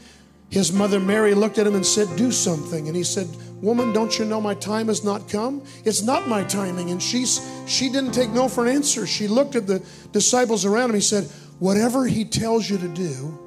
his 0.51 0.73
mother 0.73 0.99
Mary 0.99 1.35
looked 1.35 1.59
at 1.59 1.67
him 1.67 1.75
and 1.75 1.85
said, 1.85 2.09
Do 2.17 2.33
something. 2.33 2.89
And 2.89 2.97
he 2.97 3.05
said, 3.05 3.29
Woman, 3.61 3.93
don't 3.93 4.19
you 4.19 4.25
know 4.25 4.41
my 4.41 4.55
time 4.55 4.89
has 4.89 5.05
not 5.05 5.29
come? 5.29 5.63
It's 5.85 6.03
not 6.03 6.29
my 6.29 6.45
timing. 6.45 6.91
And 6.91 7.03
she's, 7.03 7.47
she 7.67 7.91
didn't 7.91 8.13
take 8.13 8.31
no 8.31 8.49
for 8.49 8.67
an 8.67 8.75
answer. 8.75 9.07
She 9.07 9.29
looked 9.29 9.57
at 9.57 9.67
the 9.67 9.85
disciples 10.13 10.65
around 10.65 10.91
him. 10.91 10.95
He 10.95 11.03
said, 11.03 11.25
Whatever 11.59 12.07
he 12.07 12.25
tells 12.25 12.71
you 12.71 12.79
to 12.79 12.89
do, 12.89 13.39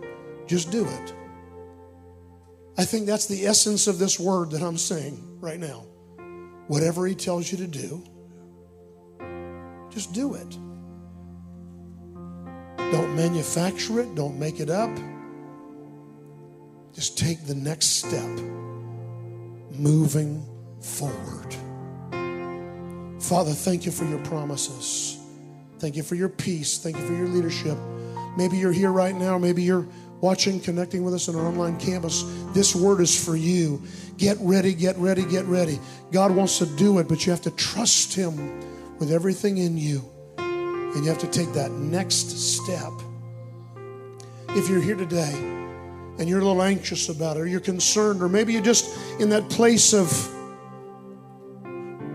just 0.45 0.69
do 0.69 0.85
it. 0.85 1.13
I 2.77 2.85
think 2.85 3.05
that's 3.05 3.25
the 3.25 3.45
essence 3.45 3.87
of 3.87 3.99
this 3.99 4.19
word 4.19 4.51
that 4.51 4.61
I'm 4.61 4.77
saying 4.77 5.37
right 5.39 5.59
now. 5.59 5.85
Whatever 6.67 7.07
he 7.07 7.15
tells 7.15 7.51
you 7.51 7.57
to 7.57 7.67
do, 7.67 8.03
just 9.89 10.13
do 10.13 10.35
it. 10.35 10.57
Don't 12.91 13.15
manufacture 13.15 14.01
it, 14.01 14.13
don't 14.15 14.37
make 14.37 14.59
it 14.59 14.69
up. 14.69 14.89
Just 16.93 17.17
take 17.17 17.45
the 17.45 17.55
next 17.55 18.03
step, 18.03 18.29
moving 19.71 20.45
forward. 20.81 21.55
Father, 23.21 23.51
thank 23.51 23.85
you 23.85 23.91
for 23.91 24.05
your 24.05 24.19
promises. 24.25 25.17
Thank 25.79 25.95
you 25.95 26.03
for 26.03 26.15
your 26.15 26.29
peace. 26.29 26.79
Thank 26.79 26.97
you 26.97 27.07
for 27.07 27.13
your 27.13 27.27
leadership. 27.27 27.77
Maybe 28.37 28.57
you're 28.57 28.73
here 28.73 28.91
right 28.91 29.15
now, 29.15 29.37
maybe 29.37 29.63
you're 29.63 29.87
watching, 30.19 30.59
connecting 30.59 31.03
with 31.03 31.13
us 31.13 31.29
on 31.29 31.35
our 31.35 31.45
online 31.45 31.79
campus. 31.79 32.23
This 32.53 32.75
word 32.75 32.99
is 33.01 33.23
for 33.23 33.35
you. 33.35 33.81
Get 34.17 34.37
ready, 34.41 34.73
get 34.73 34.97
ready, 34.97 35.25
get 35.25 35.45
ready. 35.45 35.79
God 36.11 36.31
wants 36.31 36.59
to 36.59 36.65
do 36.65 36.99
it, 36.99 37.07
but 37.07 37.25
you 37.25 37.31
have 37.31 37.41
to 37.41 37.51
trust 37.51 38.13
Him 38.13 38.59
with 38.99 39.11
everything 39.11 39.57
in 39.57 39.77
you. 39.77 40.03
And 40.37 41.03
you 41.03 41.09
have 41.09 41.19
to 41.19 41.27
take 41.27 41.53
that 41.53 41.71
next 41.71 42.29
step. 42.29 42.91
If 44.49 44.67
you're 44.67 44.81
here 44.81 44.97
today 44.97 45.60
and 46.21 46.29
you're 46.29 46.39
a 46.39 46.45
little 46.45 46.61
anxious 46.61 47.09
about 47.09 47.35
it, 47.35 47.41
or 47.41 47.47
you're 47.47 47.59
concerned, 47.59 48.21
or 48.21 48.29
maybe 48.29 48.53
you're 48.53 48.61
just 48.61 48.97
in 49.19 49.29
that 49.29 49.49
place 49.49 49.93
of 49.93 50.07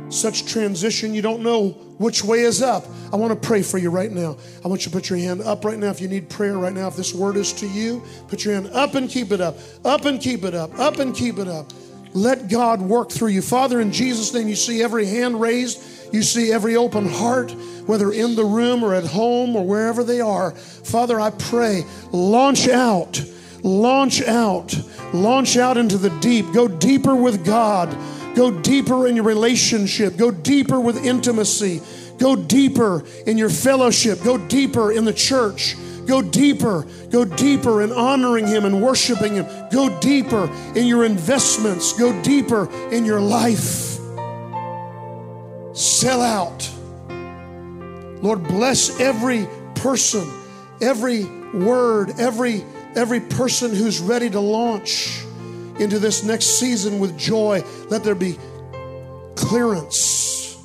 such 0.09 0.47
transition, 0.47 1.13
you 1.13 1.21
don't 1.21 1.43
know 1.43 1.71
which 1.99 2.23
way 2.23 2.43
is 2.43 2.63
up. 2.63 2.85
I 3.13 3.17
want 3.17 3.33
to 3.33 3.49
pray 3.49 3.63
for 3.63 3.79
you 3.79 3.91
right 3.91 4.13
now. 4.13 4.37
I 4.65 4.69
want 4.69 4.87
you 4.87 4.93
to 4.93 4.97
put 4.97 5.11
your 5.11 5.19
hand 5.19 5.43
up 5.43 5.65
right 5.65 5.77
now 5.77 5.91
if 5.91 6.01
you 6.01 6.07
need 6.07 6.31
prayer 6.31 6.57
right 6.57 6.73
now. 6.73 6.87
If 6.87 6.95
this 6.95 7.13
word 7.13 7.37
is 7.37 7.53
to 7.55 7.67
you, 7.67 8.03
put 8.29 8.45
your 8.45 8.55
hand 8.55 8.69
up 8.69 8.95
and 8.95 9.11
keep 9.11 9.33
it 9.33 9.41
up, 9.41 9.59
up 9.85 10.05
and 10.05 10.21
keep 10.21 10.45
it 10.45 10.55
up, 10.55 10.79
up 10.79 11.01
and 11.01 11.13
keep 11.15 11.39
it 11.39 11.49
up. 11.49 11.73
Let 12.15 12.49
God 12.49 12.81
work 12.81 13.11
through 13.11 13.31
you. 13.31 13.43
Father, 13.43 13.81
in 13.81 13.91
Jesus' 13.91 14.33
name, 14.33 14.47
you 14.47 14.55
see 14.55 14.83
every 14.83 15.07
hand 15.07 15.41
raised 15.41 15.83
You 16.13 16.23
see 16.23 16.53
every 16.53 16.77
open 16.77 17.09
heart, 17.09 17.51
whether 17.87 18.13
in 18.13 18.37
the 18.37 18.45
room 18.45 18.85
or 18.85 18.95
at 18.95 19.05
home 19.05 19.57
or 19.57 19.67
wherever 19.67 20.05
they 20.05 20.21
are. 20.21 20.53
Father, 20.53 21.21
I 21.21 21.31
pray, 21.31 21.85
launch 22.13 22.69
out, 22.69 23.23
launch 23.67 24.23
out, 24.23 24.79
launch 25.13 25.57
out 25.57 25.77
into 25.77 25.99
the 25.99 26.11
deep. 26.21 26.47
Go 26.53 26.69
deeper 26.69 27.15
with 27.15 27.45
God. 27.45 27.95
Go 28.35 28.51
deeper 28.51 29.07
in 29.07 29.17
your 29.17 29.25
relationship. 29.25 30.17
Go 30.17 30.31
deeper 30.31 30.79
with 30.79 31.05
intimacy. 31.05 31.83
Go 32.19 32.37
deeper 32.37 33.05
in 33.27 33.37
your 33.37 33.51
fellowship. 33.51 34.23
Go 34.23 34.39
deeper 34.39 34.93
in 34.93 35.05
the 35.05 35.13
church. 35.13 35.75
Go 36.07 36.23
deeper. 36.23 36.87
Go 37.11 37.25
deeper 37.25 37.83
in 37.83 37.93
honoring 37.93 38.47
Him 38.47 38.65
and 38.65 38.81
worshiping 38.83 39.35
Him. 39.35 39.47
Go 39.73 39.99
deeper 40.01 40.51
in 40.75 40.87
your 40.87 41.05
investments. 41.05 41.93
Go 41.99 42.23
deeper 42.23 42.71
in 42.91 43.05
your 43.05 43.21
life. 43.21 43.99
Sell 45.75 46.23
out. 46.23 46.71
Lord, 48.23 48.45
bless 48.45 48.99
every 49.01 49.47
person, 49.75 50.27
every 50.81 51.25
word, 51.53 52.15
every 52.19 52.65
every 52.97 53.21
person 53.21 53.75
who's 53.75 54.01
ready 54.01 54.31
to 54.31 54.41
launch 54.41 55.23
into 55.79 55.99
this 55.99 56.25
next 56.25 56.59
season 56.59 56.99
with 56.99 57.17
joy. 57.19 57.63
Let 57.91 58.03
there 58.03 58.15
be 58.15 58.39
clearance. 59.37 60.57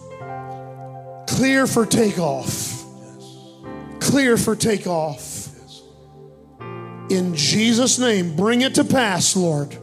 Clear 1.27 1.67
for 1.67 1.85
takeoff. 1.85 2.83
Clear 3.99 4.37
for 4.37 4.55
takeoff. 4.55 5.49
In 7.09 7.35
Jesus' 7.35 7.99
name, 7.99 8.35
bring 8.35 8.61
it 8.61 8.75
to 8.75 8.85
pass, 8.85 9.35
Lord. 9.35 9.77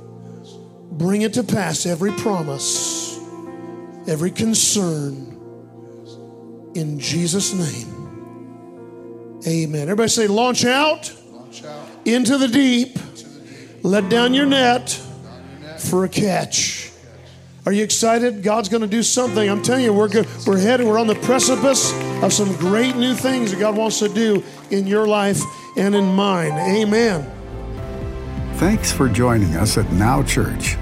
Bring 0.90 1.22
it 1.22 1.34
to 1.34 1.44
pass 1.44 1.84
every 1.86 2.12
promise, 2.12 3.20
every 4.08 4.30
concern. 4.30 5.26
In 6.74 6.98
Jesus' 6.98 7.52
name. 7.52 9.40
Amen. 9.46 9.82
Everybody 9.82 10.08
say, 10.08 10.26
launch 10.26 10.64
out, 10.64 11.12
Launch 11.30 11.64
out 11.64 11.77
into 12.14 12.38
the 12.38 12.48
deep, 12.48 12.98
let 13.82 14.08
down 14.08 14.34
your 14.34 14.46
net 14.46 14.86
Down 14.88 15.60
your 15.60 15.70
net. 15.70 15.80
for 15.80 16.04
a 16.04 16.08
catch. 16.08 16.90
Are 17.66 17.72
you 17.72 17.84
excited? 17.84 18.42
God's 18.42 18.68
going 18.70 18.80
to 18.80 18.86
do 18.88 19.02
something. 19.02 19.48
I'm 19.48 19.62
telling 19.62 19.84
you, 19.84 19.92
we're 19.92 20.08
good. 20.08 20.26
We're 20.46 20.58
headed. 20.58 20.86
We're 20.86 20.98
on 20.98 21.06
the 21.06 21.14
precipice 21.16 21.92
of 22.22 22.32
some 22.32 22.54
great 22.56 22.96
new 22.96 23.14
things 23.14 23.50
that 23.52 23.60
God 23.60 23.76
wants 23.76 23.98
to 23.98 24.08
do 24.08 24.42
in 24.70 24.86
your 24.86 25.06
life 25.06 25.42
and 25.76 25.94
in 25.94 26.06
mine. 26.14 26.52
Amen. 26.52 27.30
Thanks 28.54 28.90
for 28.90 29.08
joining 29.08 29.54
us 29.56 29.76
at 29.76 29.90
Now 29.92 30.22
Church. 30.22 30.76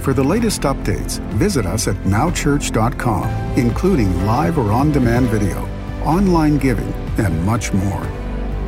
For 0.00 0.12
the 0.12 0.24
latest 0.24 0.62
updates, 0.62 1.20
visit 1.34 1.64
us 1.64 1.86
at 1.86 1.94
nowchurch.com, 1.98 3.28
including 3.56 4.26
live 4.26 4.58
or 4.58 4.72
on 4.72 4.90
demand 4.90 5.28
video, 5.28 5.68
online 6.04 6.58
giving, 6.58 6.92
and 7.18 7.44
much 7.46 7.72
more. 7.72 8.21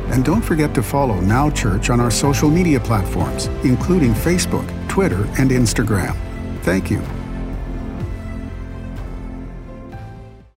And 0.07 0.23
don't 0.23 0.41
forget 0.41 0.73
to 0.75 0.83
follow 0.83 1.19
Now 1.21 1.49
Church 1.49 1.89
on 1.89 1.99
our 1.99 2.11
social 2.11 2.49
media 2.49 2.79
platforms, 2.79 3.47
including 3.63 4.13
Facebook, 4.13 4.67
Twitter, 4.89 5.25
and 5.39 5.51
Instagram. 5.51 6.15
Thank 6.63 6.91
you 6.91 7.14